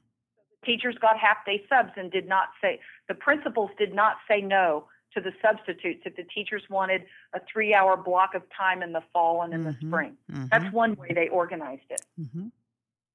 teachers 0.65 0.95
got 0.99 1.17
half 1.19 1.37
day 1.45 1.63
subs 1.69 1.91
and 1.95 2.11
did 2.11 2.27
not 2.27 2.49
say 2.61 2.79
the 3.07 3.13
principals 3.15 3.69
did 3.77 3.93
not 3.93 4.17
say 4.27 4.41
no 4.41 4.87
to 5.13 5.21
the 5.21 5.31
substitutes 5.41 6.01
if 6.05 6.15
the 6.15 6.23
teachers 6.23 6.63
wanted 6.69 7.01
a 7.33 7.39
three 7.51 7.73
hour 7.73 7.95
block 7.95 8.33
of 8.35 8.41
time 8.55 8.81
in 8.83 8.91
the 8.91 9.01
fall 9.13 9.43
and 9.43 9.53
in 9.53 9.63
the 9.63 9.71
Mhm. 9.71 9.87
spring 9.87 10.17
Mhm. 10.31 10.49
that's 10.49 10.71
one 10.73 10.95
way 10.95 11.13
they 11.13 11.29
organized 11.29 11.89
it 11.91 12.01
Mhm. 12.19 12.51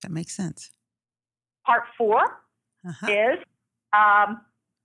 That 0.03 0.11
makes 0.13 0.33
sense. 0.35 0.71
part 1.67 1.85
four 1.99 2.43
Uh-huh. 2.85 3.07
is 3.11 3.39
um, 3.93 4.41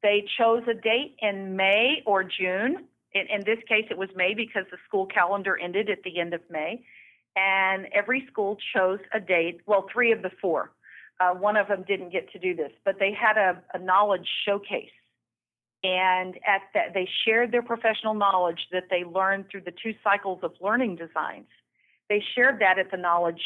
they 0.06 0.24
chose 0.38 0.62
a 0.70 0.76
date 0.76 1.16
in 1.20 1.56
may 1.56 2.04
or 2.06 2.24
june. 2.24 2.86
In, 3.14 3.26
in 3.28 3.42
this 3.44 3.58
case 3.68 3.86
it 3.90 3.98
was 3.98 4.10
may 4.16 4.36
because 4.36 4.66
the 4.70 4.78
school 4.88 5.08
calendar 5.08 5.58
ended 5.58 5.90
at 5.90 6.04
the 6.04 6.20
end 6.20 6.36
of 6.36 6.42
may. 6.48 6.86
And 7.36 7.88
every 7.92 8.26
school 8.32 8.56
chose 8.74 9.00
a 9.14 9.20
date 9.20 9.62
well 9.66 9.88
three 9.92 10.12
of 10.12 10.22
the 10.22 10.30
four. 10.40 10.72
Uh, 11.20 11.34
one 11.34 11.58
of 11.58 11.68
them 11.68 11.84
didn't 11.88 12.12
get 12.12 12.32
to 12.34 12.40
do 12.40 12.56
this 12.56 12.72
but 12.86 13.00
they 13.00 13.12
had 13.12 13.36
a, 13.38 13.62
a 13.74 13.80
knowledge 13.80 14.28
showcase. 14.46 14.98
And 15.84 16.36
at 16.46 16.62
that 16.76 16.94
they 16.94 17.10
shared 17.26 17.52
their 17.52 17.64
professional 17.64 18.14
knowledge 18.14 18.68
that 18.72 18.86
they 18.92 19.04
learned 19.04 19.46
through 19.50 19.62
the 19.62 19.74
two 19.84 19.96
cycles 20.04 20.40
of 20.44 20.52
learning 20.62 20.98
designs. 20.98 21.48
They 22.10 22.24
shared 22.36 22.60
that 22.60 22.78
at 22.78 22.92
the 22.92 22.98
knowledge 22.98 23.42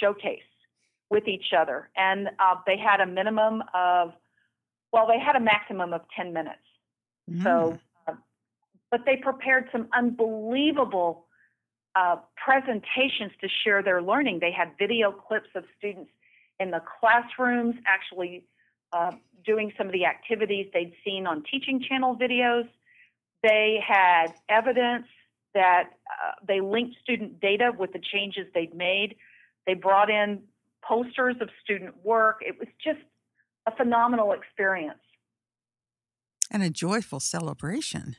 showcase 0.00 0.50
with 1.10 1.26
each 1.26 1.52
other. 1.58 1.90
And 1.96 2.28
uh, 2.38 2.54
they 2.66 2.76
had 2.78 3.00
a 3.00 3.06
minimum 3.06 3.64
of 3.74 4.12
well 4.94 5.06
they 5.06 5.18
had 5.18 5.36
a 5.36 5.40
maximum 5.40 5.92
of 5.92 6.00
10 6.16 6.32
minutes 6.32 6.64
so, 7.42 7.78
uh, 8.06 8.12
but 8.90 9.00
they 9.06 9.16
prepared 9.16 9.68
some 9.72 9.88
unbelievable 9.96 11.26
uh, 11.94 12.16
presentations 12.36 13.32
to 13.40 13.48
share 13.64 13.82
their 13.82 14.02
learning. 14.02 14.40
They 14.40 14.52
had 14.52 14.72
video 14.78 15.10
clips 15.10 15.48
of 15.54 15.64
students 15.78 16.10
in 16.60 16.70
the 16.70 16.82
classrooms 17.00 17.76
actually 17.86 18.44
uh, 18.92 19.12
doing 19.44 19.72
some 19.76 19.86
of 19.86 19.92
the 19.92 20.04
activities 20.04 20.66
they'd 20.72 20.92
seen 21.04 21.26
on 21.26 21.44
teaching 21.50 21.82
channel 21.88 22.16
videos. 22.16 22.68
They 23.42 23.78
had 23.86 24.28
evidence 24.48 25.06
that 25.54 25.90
uh, 26.10 26.32
they 26.46 26.60
linked 26.60 26.96
student 27.02 27.40
data 27.40 27.72
with 27.76 27.92
the 27.92 28.00
changes 28.00 28.46
they'd 28.54 28.74
made. 28.74 29.16
They 29.66 29.74
brought 29.74 30.10
in 30.10 30.42
posters 30.82 31.36
of 31.40 31.48
student 31.62 32.04
work. 32.04 32.42
It 32.46 32.58
was 32.58 32.68
just 32.82 33.00
a 33.66 33.74
phenomenal 33.76 34.32
experience. 34.32 34.98
and 36.50 36.62
a 36.62 36.70
joyful 36.70 37.18
celebration. 37.20 38.16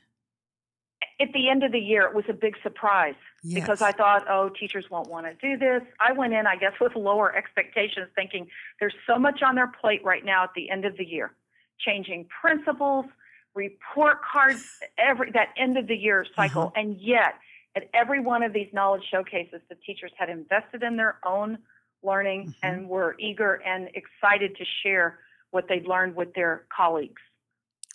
at 1.22 1.32
the 1.32 1.48
end 1.50 1.64
of 1.64 1.72
the 1.72 1.80
year, 1.80 2.02
it 2.02 2.14
was 2.14 2.26
a 2.28 2.34
big 2.34 2.56
surprise 2.62 3.16
because 3.54 3.82
I 3.82 3.92
thought, 3.94 4.26
oh, 4.30 4.50
teachers 4.50 4.86
won't 4.92 5.10
want 5.10 5.26
to 5.28 5.34
do 5.36 5.58
this. 5.58 5.82
I 6.02 6.12
went 6.12 6.34
in, 6.34 6.46
I 6.46 6.58
guess, 6.58 6.74
with 6.82 6.96
lower 6.96 7.34
expectations, 7.34 8.08
thinking 8.16 8.48
there's 8.82 8.96
so 9.08 9.18
much 9.18 9.42
on 9.42 9.56
their 9.56 9.68
plate 9.80 10.04
right 10.04 10.26
now 10.26 10.44
at 10.44 10.50
the 10.56 10.70
end 10.70 10.84
of 10.84 10.98
the 10.98 11.06
year, 11.06 11.32
changing 11.80 12.28
principles, 12.42 13.06
report 13.54 14.18
cards, 14.30 14.68
every 14.98 15.32
that 15.32 15.50
end 15.58 15.78
of 15.78 15.88
the 15.88 15.96
year 15.96 16.26
cycle, 16.36 16.64
Uh-huh. 16.64 16.82
and 16.82 16.98
yet 17.00 17.36
at 17.78 17.90
every 17.94 18.20
one 18.20 18.44
of 18.44 18.52
these 18.52 18.68
knowledge 18.74 19.04
showcases, 19.10 19.62
the 19.70 19.76
teachers 19.76 20.12
had 20.18 20.30
invested 20.30 20.84
in 20.84 20.98
their 20.98 21.20
own 21.26 21.60
learning 22.04 22.48
Mhm. 22.48 22.56
and 22.64 22.90
were 22.90 23.16
eager 23.20 23.54
and 23.66 23.90
excited 23.94 24.58
to 24.58 24.66
share 24.84 25.20
what 25.56 25.68
they'd 25.68 25.88
learned 25.88 26.16
with 26.16 26.34
their 26.34 26.66
colleagues. 26.76 27.22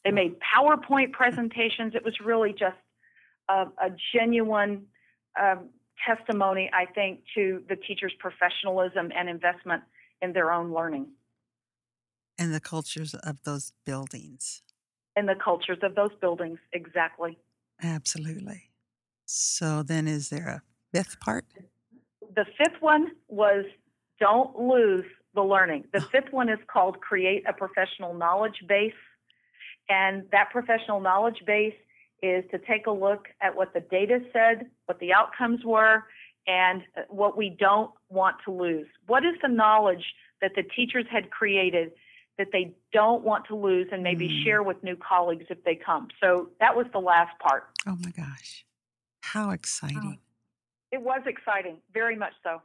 They 0.05 0.11
made 0.11 0.37
PowerPoint 0.41 1.13
presentations. 1.13 1.95
It 1.95 2.05
was 2.05 2.15
really 2.25 2.53
just 2.53 2.81
a, 3.49 3.67
a 3.87 3.91
genuine 4.15 4.87
um, 5.41 5.69
testimony, 6.07 6.71
I 6.73 6.87
think, 6.87 7.21
to 7.35 7.63
the 7.69 7.77
teachers' 7.77 8.15
professionalism 8.19 9.13
and 9.15 9.29
investment 9.29 9.83
in 10.23 10.33
their 10.33 10.51
own 10.51 10.73
learning 10.73 11.07
and 12.41 12.55
the 12.55 12.61
cultures 12.61 13.13
of 13.15 13.43
those 13.45 13.73
buildings. 13.85 14.63
and 15.15 15.29
the 15.29 15.35
cultures 15.35 15.79
of 15.83 15.95
those 15.95 16.15
buildings. 16.21 16.59
Exactly. 16.73 17.39
Absolutely. 17.83 18.71
So 19.27 19.83
then 19.83 20.09
is 20.09 20.31
there 20.31 20.49
a 20.49 20.63
fifth 20.95 21.21
part? 21.21 21.45
The 22.35 22.47
fifth 22.57 22.81
one 22.81 23.09
was 23.29 23.65
don't 24.19 24.59
lose 24.59 25.05
the 25.35 25.43
learning. 25.43 25.85
The 25.93 26.01
fifth 26.01 26.33
one 26.33 26.49
is 26.49 26.59
called 26.67 27.01
create 27.01 27.45
a 27.49 27.53
professional 27.53 28.15
knowledge 28.15 28.63
base. 28.67 28.93
And 29.89 30.25
that 30.33 30.51
professional 30.51 31.01
knowledge 31.01 31.43
base 31.47 31.75
is 32.23 32.45
to 32.51 32.59
take 32.59 32.87
a 32.87 32.91
look 32.91 33.29
at 33.41 33.57
what 33.57 33.73
the 33.73 33.81
data 33.81 34.21
said, 34.33 34.71
what 34.87 34.99
the 35.01 35.13
outcomes 35.13 35.65
were, 35.65 36.05
and 36.47 36.83
what 37.09 37.37
we 37.37 37.57
don't 37.59 37.91
want 38.09 38.37
to 38.45 38.53
lose. 38.53 38.87
What 39.07 39.25
is 39.25 39.35
the 39.43 39.49
knowledge 39.49 40.05
that 40.41 40.53
the 40.55 40.63
teachers 40.63 41.07
had 41.11 41.31
created 41.31 41.93
that 42.39 42.49
they 42.53 42.75
don't 42.93 43.23
want 43.23 43.47
to 43.47 43.57
lose 43.57 43.89
and 43.93 44.03
maybe 44.03 44.29
Mm. 44.29 44.45
share 44.45 44.63
with 44.63 44.83
new 44.83 44.97
colleagues 44.97 45.47
if 45.51 45.63
they 45.65 45.77
come? 45.77 46.09
So 46.21 46.51
that 46.61 46.77
was 46.77 46.87
the 46.93 47.01
last 47.01 47.39
part. 47.39 47.69
Oh 47.87 47.97
my 48.03 48.11
gosh. 48.11 48.65
How 49.23 49.51
exciting. 49.51 50.19
It 50.91 51.03
was 51.03 51.23
exciting, 51.27 51.77
very 51.93 52.17
much 52.17 52.33
so. 52.43 52.63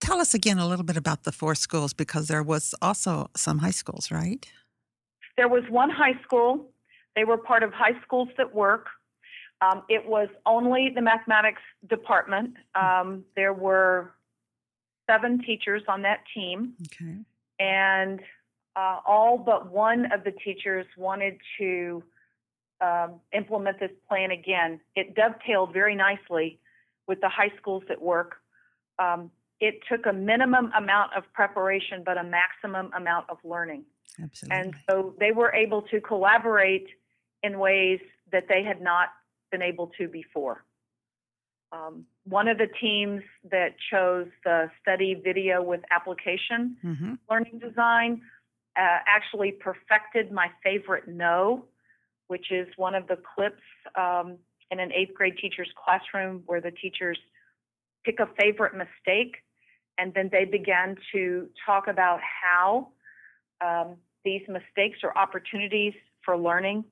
Tell 0.00 0.20
us 0.20 0.32
again 0.34 0.58
a 0.58 0.66
little 0.66 0.84
bit 0.84 0.96
about 0.96 1.24
the 1.24 1.32
four 1.32 1.54
schools 1.54 1.92
because 1.92 2.28
there 2.28 2.42
was 2.42 2.74
also 2.80 3.30
some 3.36 3.58
high 3.58 3.70
schools, 3.72 4.10
right? 4.10 4.46
There 5.36 5.48
was 5.48 5.64
one 5.70 5.90
high 5.90 6.20
school. 6.22 6.70
They 7.16 7.24
were 7.24 7.36
part 7.38 7.62
of 7.62 7.72
High 7.72 8.00
Schools 8.04 8.28
That 8.36 8.54
Work. 8.54 8.86
Um, 9.60 9.82
it 9.88 10.06
was 10.06 10.28
only 10.46 10.90
the 10.94 11.02
mathematics 11.02 11.62
department. 11.88 12.54
Um, 12.76 13.24
there 13.34 13.52
were 13.52 14.12
seven 15.10 15.40
teachers 15.44 15.82
on 15.88 16.02
that 16.02 16.20
team, 16.32 16.74
Okay. 16.86 17.16
and 17.58 18.20
uh, 18.76 19.00
all 19.06 19.36
but 19.36 19.72
one 19.72 20.12
of 20.12 20.22
the 20.22 20.30
teachers 20.30 20.86
wanted 20.96 21.38
to 21.58 22.04
um, 22.80 23.14
implement 23.32 23.80
this 23.80 23.90
plan 24.08 24.30
again. 24.30 24.80
It 24.94 25.16
dovetailed 25.16 25.72
very 25.72 25.96
nicely 25.96 26.60
with 27.08 27.20
the 27.20 27.28
High 27.28 27.50
Schools 27.60 27.82
That 27.88 28.00
Work. 28.00 28.36
Um, 29.00 29.30
it 29.60 29.80
took 29.90 30.06
a 30.06 30.12
minimum 30.12 30.70
amount 30.76 31.12
of 31.16 31.24
preparation, 31.32 32.02
but 32.04 32.16
a 32.16 32.22
maximum 32.22 32.90
amount 32.94 33.28
of 33.28 33.38
learning. 33.44 33.84
Absolutely. 34.22 34.58
And 34.58 34.74
so 34.88 35.14
they 35.18 35.32
were 35.32 35.52
able 35.52 35.82
to 35.82 36.00
collaborate 36.00 36.86
in 37.42 37.58
ways 37.58 38.00
that 38.32 38.44
they 38.48 38.62
had 38.62 38.80
not 38.80 39.08
been 39.50 39.62
able 39.62 39.88
to 39.98 40.08
before. 40.08 40.64
Um, 41.72 42.04
one 42.24 42.48
of 42.48 42.58
the 42.58 42.68
teams 42.80 43.22
that 43.50 43.74
chose 43.90 44.26
the 44.44 44.70
study 44.80 45.20
video 45.22 45.62
with 45.62 45.80
application 45.90 46.76
hmm 46.80 47.14
learning 47.30 47.58
design 47.58 48.22
uh, 48.76 48.98
actually 49.06 49.52
perfected 49.52 50.32
my 50.32 50.48
favorite 50.62 51.08
no, 51.08 51.64
which 52.28 52.50
is 52.50 52.68
one 52.76 52.94
of 52.94 53.06
the 53.06 53.18
clips 53.34 53.62
um, 53.96 54.38
in 54.70 54.80
an 54.80 54.92
eighth 54.92 55.14
grade 55.14 55.36
teacher's 55.38 55.68
classroom 55.82 56.42
where 56.46 56.60
the 56.60 56.70
teachers 56.70 57.18
pick 58.04 58.18
a 58.20 58.28
favorite 58.38 58.74
mistake 58.74 59.36
and 59.98 60.14
then 60.14 60.30
they 60.32 60.44
began 60.44 60.96
to 61.12 61.48
talk 61.66 61.88
about 61.88 62.20
how 62.22 62.88
um, 63.60 63.96
these 64.24 64.42
mistakes 64.48 64.98
are 65.02 65.16
opportunities 65.16 65.94
for 66.24 66.36
learning. 66.36 66.84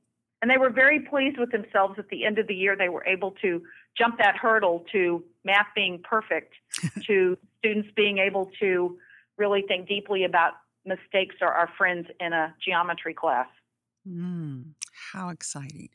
And 0.42 0.50
they 0.50 0.58
were 0.58 0.70
very 0.70 1.00
pleased 1.00 1.38
with 1.38 1.50
themselves 1.50 1.94
at 1.98 2.08
the 2.08 2.24
end 2.24 2.38
of 2.38 2.46
the 2.46 2.54
year. 2.54 2.76
They 2.76 2.88
were 2.88 3.04
able 3.06 3.32
to 3.42 3.62
jump 3.96 4.18
that 4.18 4.36
hurdle 4.36 4.84
to 4.92 5.24
math 5.44 5.68
being 5.74 6.02
perfect, 6.02 6.52
to 7.06 7.38
students 7.58 7.88
being 7.96 8.18
able 8.18 8.50
to 8.60 8.98
really 9.38 9.62
think 9.66 9.88
deeply 9.88 10.24
about 10.24 10.54
mistakes 10.84 11.36
are 11.40 11.52
our 11.52 11.68
friends 11.78 12.06
in 12.20 12.32
a 12.32 12.54
geometry 12.64 13.14
class. 13.14 13.48
Mm, 14.06 14.74
how 15.12 15.30
exciting. 15.30 15.88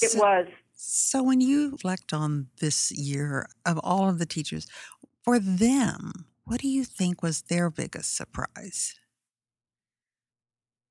It 0.00 0.10
so, 0.10 0.18
was. 0.18 0.46
So, 0.74 1.22
when 1.22 1.40
you 1.40 1.70
reflect 1.70 2.12
on 2.12 2.48
this 2.60 2.90
year 2.90 3.46
of 3.64 3.78
all 3.78 4.08
of 4.08 4.18
the 4.18 4.26
teachers, 4.26 4.66
for 5.22 5.38
them, 5.38 6.26
what 6.52 6.60
do 6.60 6.68
you 6.68 6.84
think 6.84 7.22
was 7.22 7.40
their 7.48 7.70
biggest 7.70 8.14
surprise? 8.14 8.94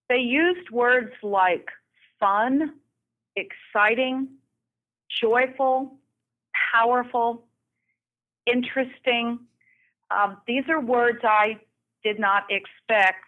They 0.10 0.18
used 0.18 0.72
words 0.72 1.12
like 1.22 1.68
fun, 2.20 2.80
exciting, 3.36 4.28
joyful, 5.22 6.00
powerful, 6.74 7.46
interesting. 8.52 9.38
Um, 10.10 10.38
these 10.48 10.64
are 10.68 10.82
words 10.82 11.20
I 11.22 11.60
did 12.04 12.20
not 12.20 12.46
expect 12.50 13.24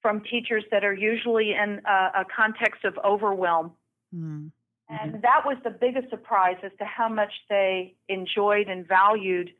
from 0.00 0.20
teachers 0.28 0.64
that 0.72 0.82
are 0.82 0.92
usually 0.92 1.52
in 1.52 1.80
a, 1.86 2.22
a 2.22 2.24
context 2.36 2.84
of 2.84 2.98
overwhelm. 3.04 3.70
Mm-hmm. 4.12 4.48
And 4.88 5.22
that 5.22 5.42
was 5.46 5.58
the 5.62 5.70
biggest 5.70 6.10
surprise 6.10 6.56
as 6.64 6.72
to 6.80 6.84
how 6.84 7.08
much 7.08 7.32
they 7.48 7.94
enjoyed 8.08 8.66
and 8.66 8.84
valued 8.88 9.50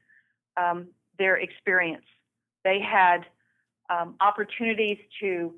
um, 0.56 0.88
their 1.18 1.36
experience. 1.36 2.04
They 2.64 2.80
had 2.80 3.26
um, 3.90 4.14
opportunities 4.20 4.98
to 5.20 5.52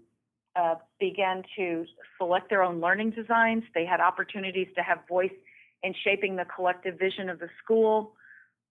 uh, 0.57 0.77
begin 1.01 1.43
to 1.57 1.85
select 2.19 2.49
their 2.49 2.63
own 2.63 2.81
learning 2.81 3.11
designs. 3.11 3.65
They 3.75 3.85
had 3.85 4.01
opportunities 4.01 4.69
to 4.77 4.83
have 4.83 4.99
voice 5.09 5.33
in 5.83 5.95
shaping 6.05 6.37
the 6.37 6.45
collective 6.45 6.99
vision 6.99 7.29
of 7.29 7.39
the 7.39 7.49
school. 7.63 8.15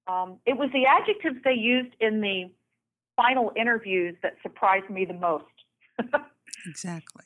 Um, 0.07 0.37
it 0.45 0.57
was 0.57 0.69
the 0.73 0.85
adjectives 0.85 1.37
they 1.43 1.53
used 1.53 1.93
in 1.99 2.21
the 2.21 2.49
final 3.15 3.51
interviews 3.55 4.15
that 4.23 4.33
surprised 4.41 4.89
me 4.89 5.05
the 5.05 5.13
most. 5.13 5.45
exactly. 6.65 7.25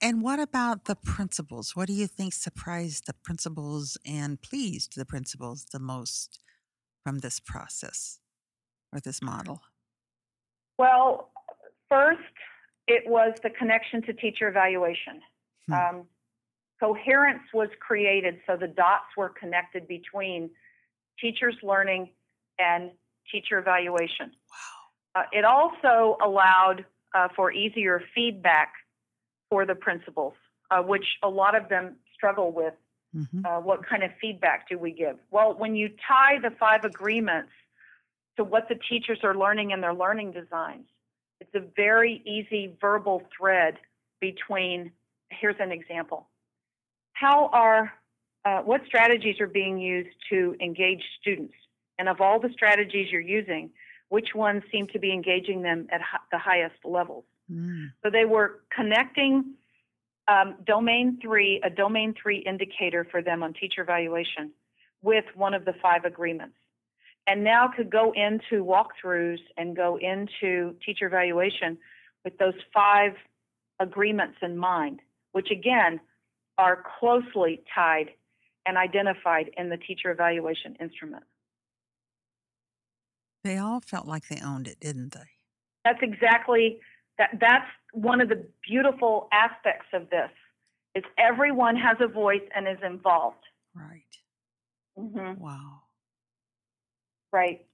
And 0.00 0.22
what 0.22 0.40
about 0.40 0.86
the 0.86 0.96
principals? 0.96 1.76
What 1.76 1.86
do 1.86 1.92
you 1.92 2.06
think 2.06 2.32
surprised 2.32 3.06
the 3.06 3.12
principals 3.12 3.98
and 4.06 4.40
pleased 4.40 4.96
the 4.96 5.04
principals 5.04 5.66
the 5.72 5.78
most 5.78 6.40
from 7.04 7.18
this 7.18 7.40
process 7.40 8.20
or 8.92 9.00
this 9.00 9.22
model? 9.22 9.60
Well, 10.78 11.30
first, 11.88 12.20
it 12.86 13.04
was 13.06 13.34
the 13.42 13.50
connection 13.50 14.02
to 14.02 14.12
teacher 14.12 14.48
evaluation. 14.48 15.20
Hmm. 15.66 15.72
Um, 15.72 16.06
coherence 16.80 17.42
was 17.54 17.68
created 17.78 18.40
so 18.46 18.56
the 18.56 18.66
dots 18.66 19.06
were 19.16 19.28
connected 19.28 19.86
between 19.86 20.50
teachers 21.20 21.54
learning 21.62 22.10
and 22.58 22.90
teacher 23.30 23.58
evaluation. 23.58 24.32
Wow. 25.14 25.22
Uh, 25.22 25.24
it 25.32 25.44
also 25.44 26.16
allowed 26.24 26.84
uh, 27.14 27.28
for 27.36 27.52
easier 27.52 28.02
feedback 28.14 28.72
for 29.48 29.64
the 29.66 29.74
principals, 29.74 30.34
uh, 30.70 30.82
which 30.82 31.04
a 31.22 31.28
lot 31.28 31.54
of 31.54 31.68
them 31.68 31.96
struggle 32.14 32.50
with. 32.50 32.74
Mm-hmm. 33.14 33.44
Uh, 33.44 33.60
what 33.60 33.86
kind 33.86 34.02
of 34.02 34.10
feedback 34.20 34.68
do 34.70 34.78
we 34.78 34.90
give? 34.90 35.18
Well, 35.30 35.54
when 35.56 35.76
you 35.76 35.90
tie 36.08 36.38
the 36.40 36.50
five 36.58 36.84
agreements 36.84 37.50
to 38.36 38.44
what 38.44 38.68
the 38.68 38.76
teachers 38.88 39.18
are 39.22 39.36
learning 39.36 39.70
in 39.70 39.80
their 39.80 39.94
learning 39.94 40.32
designs, 40.32 40.86
it's 41.40 41.54
a 41.54 41.62
very 41.76 42.22
easy 42.24 42.76
verbal 42.80 43.22
thread 43.36 43.74
between. 44.20 44.92
Here's 45.30 45.56
an 45.58 45.72
example. 45.72 46.28
How 47.14 47.48
are 47.52 47.92
uh, 48.44 48.60
what 48.60 48.82
strategies 48.86 49.40
are 49.40 49.46
being 49.46 49.78
used 49.78 50.16
to 50.30 50.56
engage 50.60 51.02
students? 51.20 51.54
And 51.98 52.08
of 52.08 52.20
all 52.20 52.40
the 52.40 52.50
strategies 52.52 53.08
you're 53.10 53.20
using, 53.20 53.70
which 54.08 54.34
ones 54.34 54.62
seem 54.72 54.88
to 54.88 54.98
be 54.98 55.12
engaging 55.12 55.62
them 55.62 55.86
at 55.90 56.00
the 56.30 56.38
highest 56.38 56.76
levels? 56.84 57.24
Mm. 57.50 57.92
So 58.02 58.10
they 58.10 58.24
were 58.24 58.62
connecting 58.74 59.54
um, 60.28 60.56
domain 60.66 61.18
three, 61.22 61.60
a 61.64 61.70
domain 61.70 62.14
three 62.20 62.38
indicator 62.38 63.06
for 63.10 63.22
them 63.22 63.42
on 63.42 63.54
teacher 63.54 63.82
evaluation 63.82 64.52
with 65.02 65.24
one 65.34 65.54
of 65.54 65.64
the 65.64 65.74
five 65.82 66.04
agreements. 66.04 66.54
And 67.26 67.44
now 67.44 67.70
could 67.74 67.90
go 67.90 68.12
into 68.12 68.64
walkthroughs 68.64 69.38
and 69.56 69.76
go 69.76 69.98
into 69.98 70.74
teacher 70.84 71.06
evaluation 71.06 71.78
with 72.24 72.36
those 72.38 72.54
five 72.74 73.12
agreements 73.80 74.38
in 74.42 74.56
mind, 74.56 75.00
which 75.32 75.48
again 75.50 76.00
are 76.58 76.82
closely 76.98 77.62
tied 77.74 78.10
and 78.66 78.76
identified 78.76 79.50
in 79.56 79.68
the 79.68 79.76
teacher 79.76 80.10
evaluation 80.10 80.76
instrument. 80.80 81.24
They 83.44 83.58
all 83.58 83.80
felt 83.80 84.06
like 84.06 84.28
they 84.28 84.40
owned 84.40 84.68
it, 84.68 84.78
didn't 84.80 85.14
they? 85.14 85.30
That's 85.84 85.98
exactly 86.02 86.78
that 87.18 87.30
that's 87.40 87.66
one 87.92 88.20
of 88.20 88.28
the 88.28 88.46
beautiful 88.68 89.28
aspects 89.32 89.86
of 89.92 90.08
this 90.10 90.30
is 90.94 91.04
everyone 91.18 91.76
has 91.76 91.96
a 92.00 92.06
voice 92.06 92.42
and 92.54 92.68
is 92.68 92.82
involved. 92.84 93.44
Right. 93.74 94.02
Mm-hmm. 94.98 95.40
Wow. 95.40 95.80
Right. 97.32 97.66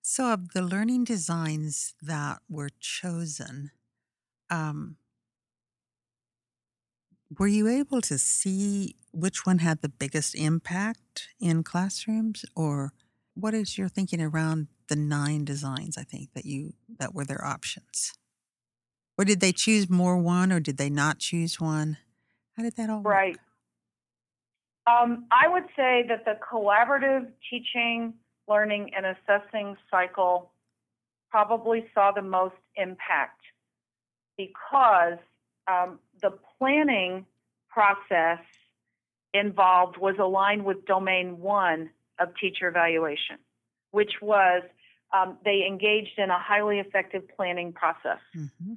So, 0.00 0.32
of 0.32 0.52
the 0.52 0.62
learning 0.62 1.04
designs 1.04 1.94
that 2.02 2.40
were 2.48 2.70
chosen, 2.80 3.70
um, 4.50 4.96
were 7.38 7.46
you 7.46 7.68
able 7.68 8.00
to 8.02 8.18
see 8.18 8.96
which 9.12 9.46
one 9.46 9.58
had 9.58 9.80
the 9.80 9.88
biggest 9.88 10.34
impact 10.34 11.28
in 11.38 11.62
classrooms, 11.62 12.44
or 12.56 12.92
what 13.34 13.54
is 13.54 13.78
your 13.78 13.88
thinking 13.88 14.20
around 14.20 14.68
the 14.88 14.96
nine 14.96 15.44
designs? 15.44 15.96
I 15.96 16.02
think 16.02 16.32
that 16.34 16.44
you 16.44 16.72
that 16.98 17.14
were 17.14 17.24
their 17.24 17.44
options. 17.44 18.12
Or 19.18 19.24
did 19.24 19.40
they 19.40 19.52
choose 19.52 19.88
more 19.88 20.16
one, 20.16 20.50
or 20.50 20.58
did 20.60 20.78
they 20.78 20.90
not 20.90 21.18
choose 21.18 21.60
one? 21.60 21.98
How 22.56 22.62
did 22.62 22.76
that 22.76 22.90
all 22.90 23.02
right. 23.02 23.04
work? 23.04 23.38
Right. 24.86 25.02
Um, 25.02 25.26
I 25.30 25.48
would 25.48 25.66
say 25.76 26.04
that 26.08 26.24
the 26.24 26.38
collaborative 26.50 27.28
teaching, 27.48 28.14
learning, 28.48 28.90
and 28.96 29.06
assessing 29.06 29.76
cycle 29.90 30.50
probably 31.30 31.86
saw 31.94 32.12
the 32.12 32.22
most 32.22 32.54
impact 32.76 33.40
because 34.36 35.18
um, 35.70 35.98
the 36.20 36.32
planning 36.58 37.24
process 37.68 38.40
involved 39.34 39.96
was 39.96 40.16
aligned 40.18 40.64
with 40.64 40.84
domain 40.84 41.40
one 41.40 41.90
of 42.18 42.28
teacher 42.40 42.68
evaluation, 42.68 43.38
which 43.90 44.12
was 44.20 44.62
um, 45.12 45.38
they 45.44 45.64
engaged 45.66 46.18
in 46.18 46.30
a 46.30 46.38
highly 46.38 46.78
effective 46.78 47.22
planning 47.36 47.72
process. 47.72 48.18
Mm-hmm. 48.36 48.74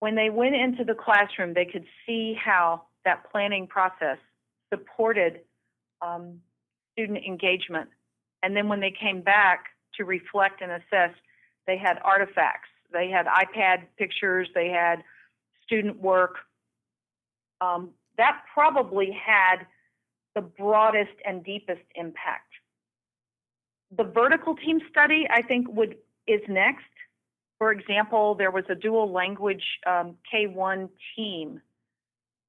When 0.00 0.14
they 0.14 0.30
went 0.30 0.54
into 0.54 0.84
the 0.84 0.94
classroom, 0.94 1.54
they 1.54 1.66
could 1.66 1.84
see 2.06 2.34
how 2.34 2.82
that 3.04 3.30
planning 3.30 3.66
process 3.66 4.18
supported 4.72 5.40
um, 6.00 6.40
student 6.92 7.24
engagement. 7.24 7.90
And 8.42 8.56
then 8.56 8.68
when 8.68 8.80
they 8.80 8.90
came 8.90 9.22
back 9.22 9.66
to 9.96 10.04
reflect 10.04 10.62
and 10.62 10.72
assess, 10.72 11.14
they 11.66 11.76
had 11.76 11.98
artifacts. 12.04 12.68
They 12.92 13.08
had 13.08 13.26
iPad 13.26 13.84
pictures, 13.98 14.48
they 14.54 14.68
had 14.68 15.02
student 15.64 16.00
work. 16.00 16.36
Um, 17.60 17.90
that 18.16 18.42
probably 18.52 19.10
had 19.12 19.66
the 20.34 20.40
broadest 20.40 21.12
and 21.24 21.44
deepest 21.44 21.82
impact. 21.94 22.52
The 23.96 24.04
vertical 24.04 24.54
team 24.54 24.80
study, 24.90 25.26
I 25.30 25.42
think, 25.42 25.66
would 25.68 25.96
is 26.26 26.40
next. 26.48 26.84
For 27.58 27.72
example, 27.72 28.34
there 28.34 28.50
was 28.50 28.64
a 28.68 28.74
dual 28.74 29.12
language 29.12 29.64
um, 29.86 30.16
K1 30.32 30.88
team 31.16 31.60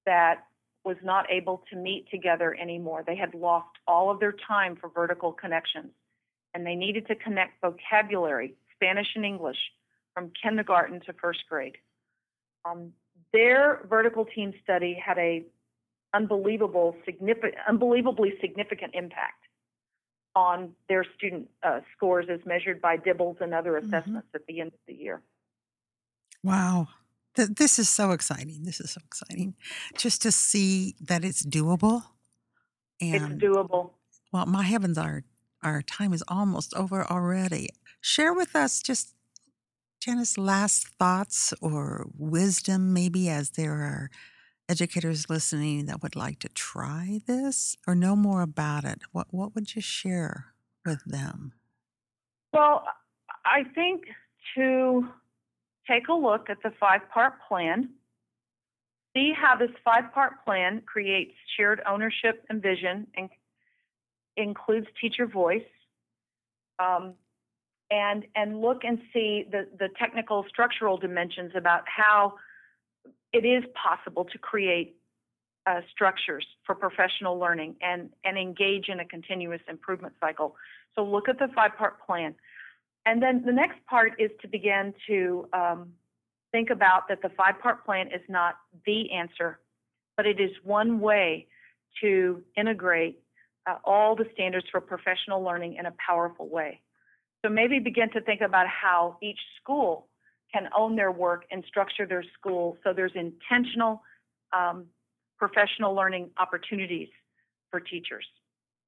that 0.06 0.46
was 0.84 0.98
not 1.04 1.26
able 1.30 1.64
to 1.70 1.76
meet 1.76 2.10
together 2.10 2.56
anymore. 2.60 3.04
They 3.06 3.16
had 3.16 3.34
lost 3.34 3.70
all 3.88 4.10
of 4.10 4.20
their 4.20 4.34
time 4.48 4.76
for 4.76 4.90
vertical 4.90 5.32
connections, 5.32 5.92
and 6.54 6.66
they 6.66 6.76
needed 6.76 7.08
to 7.08 7.16
connect 7.16 7.62
vocabulary, 7.62 8.56
Spanish 8.76 9.08
and 9.16 9.26
English, 9.26 9.58
from 10.14 10.32
kindergarten 10.42 11.00
to 11.06 11.14
first 11.14 11.42
grade. 11.48 11.78
Um, 12.66 12.94
their 13.34 13.86
vertical 13.90 14.26
team 14.26 14.54
study 14.64 15.00
had 15.04 15.18
a 15.18 15.46
unbelievable, 16.14 16.96
significant, 17.06 17.56
unbelievably 17.68 18.34
significant 18.42 18.94
impact 18.96 19.46
on 20.36 20.72
their 20.90 21.06
student 21.18 21.50
uh, 21.64 21.82
scores 21.96 22.26
as 22.30 22.40
measured 22.46 22.82
by 22.82 22.98
DIBELS 22.98 23.38
and 23.42 23.54
other 23.54 23.74
mm-hmm. 23.74 23.88
assessments 23.88 24.28
mm-hmm. 24.28 24.36
at 24.36 24.46
the 24.48 24.62
end 24.62 24.74
of 24.74 24.80
the 24.88 24.94
year. 24.94 25.22
Wow. 26.44 26.88
This 27.36 27.80
is 27.80 27.90
so 27.90 28.12
exciting. 28.12 28.64
This 28.64 28.80
is 28.80 28.92
so 28.92 29.02
exciting. 29.06 29.56
Just 29.98 30.22
to 30.24 30.32
see 30.32 30.96
that 31.02 31.24
it's 31.24 31.46
doable. 31.46 32.04
And, 33.00 33.42
it's 33.42 33.44
doable. 33.44 33.92
Well, 34.32 34.46
my 34.46 34.64
heavens, 34.64 34.98
our, 34.98 35.24
our 35.64 35.82
time 35.82 36.14
is 36.14 36.24
almost 36.28 36.74
over 36.76 37.04
already. 37.10 37.70
Share 38.02 38.34
with 38.34 38.56
us 38.56 38.82
just 38.82 39.16
Janice, 40.02 40.36
last 40.36 40.88
thoughts 40.98 41.54
or 41.62 42.08
wisdom, 42.18 42.92
maybe, 42.92 43.30
as 43.30 43.52
there 43.52 43.74
are 43.74 44.10
educators 44.68 45.30
listening 45.30 45.86
that 45.86 46.02
would 46.02 46.16
like 46.16 46.40
to 46.40 46.50
try 46.50 47.20
this 47.28 47.78
or 47.86 47.94
know 47.94 48.16
more 48.16 48.42
about 48.42 48.84
it. 48.84 49.02
What 49.12 49.28
what 49.30 49.54
would 49.54 49.76
you 49.76 49.82
share 49.82 50.54
with 50.84 51.04
them? 51.06 51.54
Well, 52.52 52.84
I 53.46 53.64
think 53.76 54.06
to 54.56 55.08
take 55.88 56.08
a 56.08 56.14
look 56.14 56.50
at 56.50 56.62
the 56.64 56.72
five 56.80 57.02
part 57.14 57.34
plan 57.48 57.90
see 59.14 59.34
how 59.36 59.56
this 59.56 59.72
five 59.84 60.14
part 60.14 60.44
plan 60.46 60.82
creates 60.86 61.34
shared 61.58 61.82
ownership 61.88 62.46
and 62.50 62.62
vision 62.62 63.08
and 63.16 63.30
includes 64.38 64.88
teacher 65.00 65.28
voice. 65.28 65.62
Um, 66.80 67.14
and, 67.92 68.26
and 68.36 68.62
look 68.62 68.86
and 68.86 69.00
see 69.12 69.46
the, 69.52 69.68
the 69.78 69.90
technical 70.00 70.46
structural 70.48 70.98
dimensions 70.98 71.52
about 71.56 71.84
how 71.86 72.36
it 73.34 73.46
is 73.46 73.66
possible 73.76 74.24
to 74.26 74.38
create 74.38 74.96
uh, 75.68 75.82
structures 75.92 76.46
for 76.66 76.74
professional 76.74 77.38
learning 77.38 77.76
and, 77.82 78.10
and 78.24 78.38
engage 78.38 78.88
in 78.88 79.02
a 79.02 79.06
continuous 79.06 79.60
improvement 79.70 80.14
cycle. 80.22 80.56
So 80.96 81.04
look 81.04 81.28
at 81.28 81.38
the 81.38 81.50
five 81.54 81.76
part 81.78 82.00
plan. 82.06 82.34
And 83.06 83.22
then 83.22 83.44
the 83.46 83.52
next 83.52 83.84
part 83.88 84.14
is 84.20 84.30
to 84.42 84.48
begin 84.48 84.94
to 85.08 85.48
um, 85.54 85.94
think 86.52 86.70
about 86.70 87.08
that 87.10 87.22
the 87.22 87.30
five 87.30 87.60
part 87.62 87.86
plan 87.86 88.08
is 88.08 88.22
not 88.30 88.56
the 88.86 89.12
answer, 89.12 89.60
but 90.18 90.26
it 90.26 90.40
is 90.40 90.52
one 90.64 91.00
way 91.00 91.48
to 92.02 92.42
integrate 92.56 93.20
uh, 93.68 93.76
all 93.84 94.16
the 94.16 94.26
standards 94.34 94.66
for 94.72 94.82
professional 94.82 95.42
learning 95.44 95.76
in 95.78 95.86
a 95.86 95.94
powerful 96.06 96.48
way. 96.48 96.82
So 97.44 97.50
maybe 97.50 97.80
begin 97.80 98.10
to 98.12 98.22
think 98.22 98.42
about 98.42 98.68
how 98.68 99.18
each 99.22 99.40
school 99.62 100.08
can 100.54 100.68
own 100.78 100.96
their 100.96 101.12
work 101.12 101.46
and 101.52 101.64
structure 101.68 102.06
their 102.06 102.24
school 102.38 102.78
so 102.84 102.94
there's 102.94 103.14
intentional 103.16 104.04
um, 104.54 104.86
professional 105.38 105.96
learning 105.96 106.30
opportunities 106.38 107.08
for 107.72 107.80
teachers. 107.80 108.26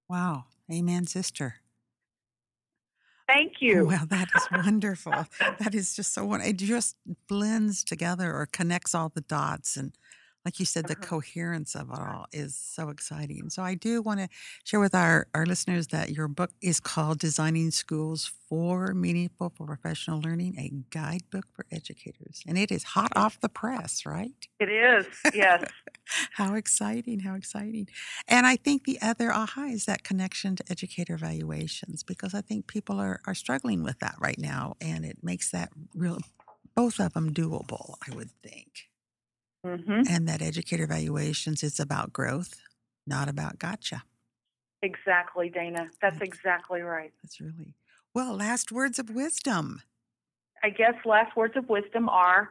Wow. 0.10 0.46
Amen, 0.72 1.08
sister. 1.08 1.63
Thank 3.28 3.54
oh, 3.56 3.66
you. 3.66 3.86
Well, 3.86 4.06
that 4.08 4.30
is 4.36 4.48
wonderful. 4.52 5.14
that 5.60 5.74
is 5.74 5.96
just 5.96 6.14
so 6.14 6.26
wonderful. 6.26 6.52
It 6.52 6.58
just 6.58 6.98
blends 7.28 7.84
together 7.84 8.34
or 8.34 8.48
connects 8.52 8.94
all 8.94 9.10
the 9.10 9.22
dots 9.22 9.78
and 9.78 9.94
like 10.46 10.60
you 10.60 10.66
said, 10.66 10.88
the 10.88 10.94
uh-huh. 10.94 11.06
coherence 11.06 11.76
of 11.76 11.90
it 11.90 12.00
all 12.00 12.26
is 12.32 12.56
so 12.56 12.90
exciting. 12.90 13.50
So 13.50 13.64
I 13.64 13.76
do 13.76 14.02
want 14.02 14.20
to 14.20 14.28
share 14.64 14.80
with 14.80 14.94
our, 14.94 15.28
our 15.34 15.46
listeners 15.46 15.88
that 15.88 16.10
your 16.10 16.28
book 16.28 16.52
is 16.62 16.80
called 16.80 17.20
Designing 17.20 17.72
Schools 17.72 18.32
for 18.50 18.94
Meaningful 18.94 19.54
for 19.56 19.66
Professional 19.66 20.20
Learning, 20.20 20.56
a 20.58 20.72
guidebook 20.94 21.46
for 21.54 21.66
educators. 21.72 22.44
And 22.46 22.58
it 22.58 22.72
is 22.72 22.84
hot 22.84 23.12
off 23.16 23.40
the 23.40 23.50
press, 23.50 24.06
right? 24.06 24.32
It 24.60 24.70
is, 24.70 25.06
yes. 25.34 25.64
how 26.34 26.56
exciting, 26.56 27.22
how 27.22 27.36
exciting. 27.36 27.88
And 28.28 28.46
I 28.46 28.58
think 28.58 28.84
the 28.84 29.02
other 29.02 29.32
aha 29.32 29.66
is 29.66 29.86
that 29.86 30.04
connection 30.04 30.56
to 30.58 30.64
educator 30.70 31.16
evaluations, 31.16 32.04
because 32.04 32.34
I 32.34 32.42
think 32.42 32.68
people 32.68 33.00
are, 33.00 33.22
are 33.26 33.36
struggling 33.36 33.82
with 33.82 34.00
that 34.00 34.16
right 34.20 34.40
now. 34.40 34.76
And 34.82 35.06
it 35.06 35.20
makes 35.24 35.52
that 35.52 35.70
real, 35.96 36.20
both 36.76 37.00
of 37.00 37.14
them 37.14 37.34
doable, 37.34 37.96
I 38.08 38.14
would 38.14 38.32
think. 38.44 38.90
Mm-hmm. 39.66 40.02
And 40.10 40.28
that 40.28 40.42
educator 40.42 40.84
evaluations 40.84 41.64
is 41.64 41.80
about 41.80 42.12
growth, 42.12 42.56
not 43.08 43.30
about 43.30 43.60
gotcha. 43.60 44.04
Exactly, 44.82 45.50
Dana. 45.50 45.90
That's 46.02 46.20
exactly 46.20 46.82
right. 46.82 47.14
That's 47.24 47.40
really 47.40 47.74
well. 48.14 48.36
Last 48.36 48.72
words 48.72 49.00
of 49.00 49.10
wisdom. 49.10 49.82
I 50.62 50.70
guess 50.70 50.94
last 51.06 51.36
words 51.38 51.56
of 51.56 51.70
wisdom 51.70 52.10
are 52.10 52.50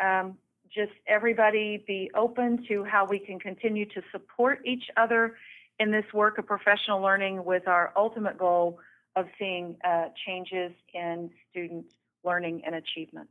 um, 0.00 0.38
just 0.74 0.92
everybody 1.06 1.84
be 1.86 2.10
open 2.14 2.64
to 2.68 2.84
how 2.84 3.06
we 3.06 3.18
can 3.18 3.38
continue 3.38 3.86
to 3.86 4.02
support 4.12 4.60
each 4.64 4.84
other 4.96 5.36
in 5.78 5.90
this 5.90 6.04
work 6.12 6.38
of 6.38 6.46
professional 6.46 7.00
learning 7.00 7.44
with 7.44 7.68
our 7.68 7.92
ultimate 7.96 8.38
goal 8.38 8.78
of 9.16 9.26
seeing 9.38 9.76
uh, 9.84 10.06
changes 10.26 10.72
in 10.92 11.30
student 11.50 11.84
learning 12.24 12.62
and 12.64 12.74
achievement. 12.74 13.28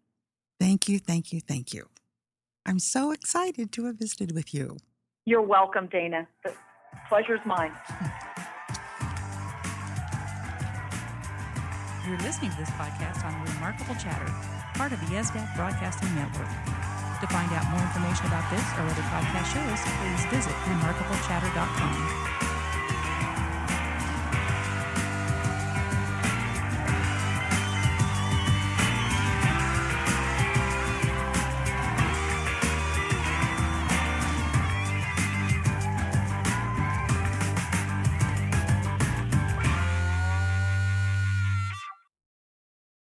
Thank 0.60 0.88
you, 0.88 1.00
thank 1.00 1.34
you, 1.34 1.41
thank 1.41 1.74
you. 1.74 1.88
I'm 2.65 2.80
so 2.80 3.12
excited 3.12 3.71
to 3.73 3.86
have 3.86 3.97
visited 3.97 4.34
with 4.34 4.54
you. 4.54 4.78
You're 5.26 5.41
welcome, 5.41 5.88
Dana. 5.88 6.28
The 6.43 6.54
pleasure's 7.10 7.41
mine. 7.45 7.73
You're 12.08 12.19
listening 12.19 12.52
to 12.52 12.58
this 12.58 12.69
podcast 12.71 13.23
on 13.26 13.41
Remarkable 13.56 13.95
Chatter, 13.95 14.32
part 14.76 14.91
of 14.91 14.99
the 15.02 15.08
ESDAC 15.08 15.56
Broadcasting 15.56 16.13
Network. 16.15 16.47
To 17.19 17.28
find 17.28 17.52
out 17.54 17.67
more 17.71 17.80
information 17.80 18.28
about 18.28 18.49
this 18.52 18.63
or 18.76 18.84
other 18.84 19.08
podcast 19.12 19.47
shows, 19.56 19.80
please 19.99 20.26
visit 20.32 20.54
remarkablechatter.com. 20.67 22.53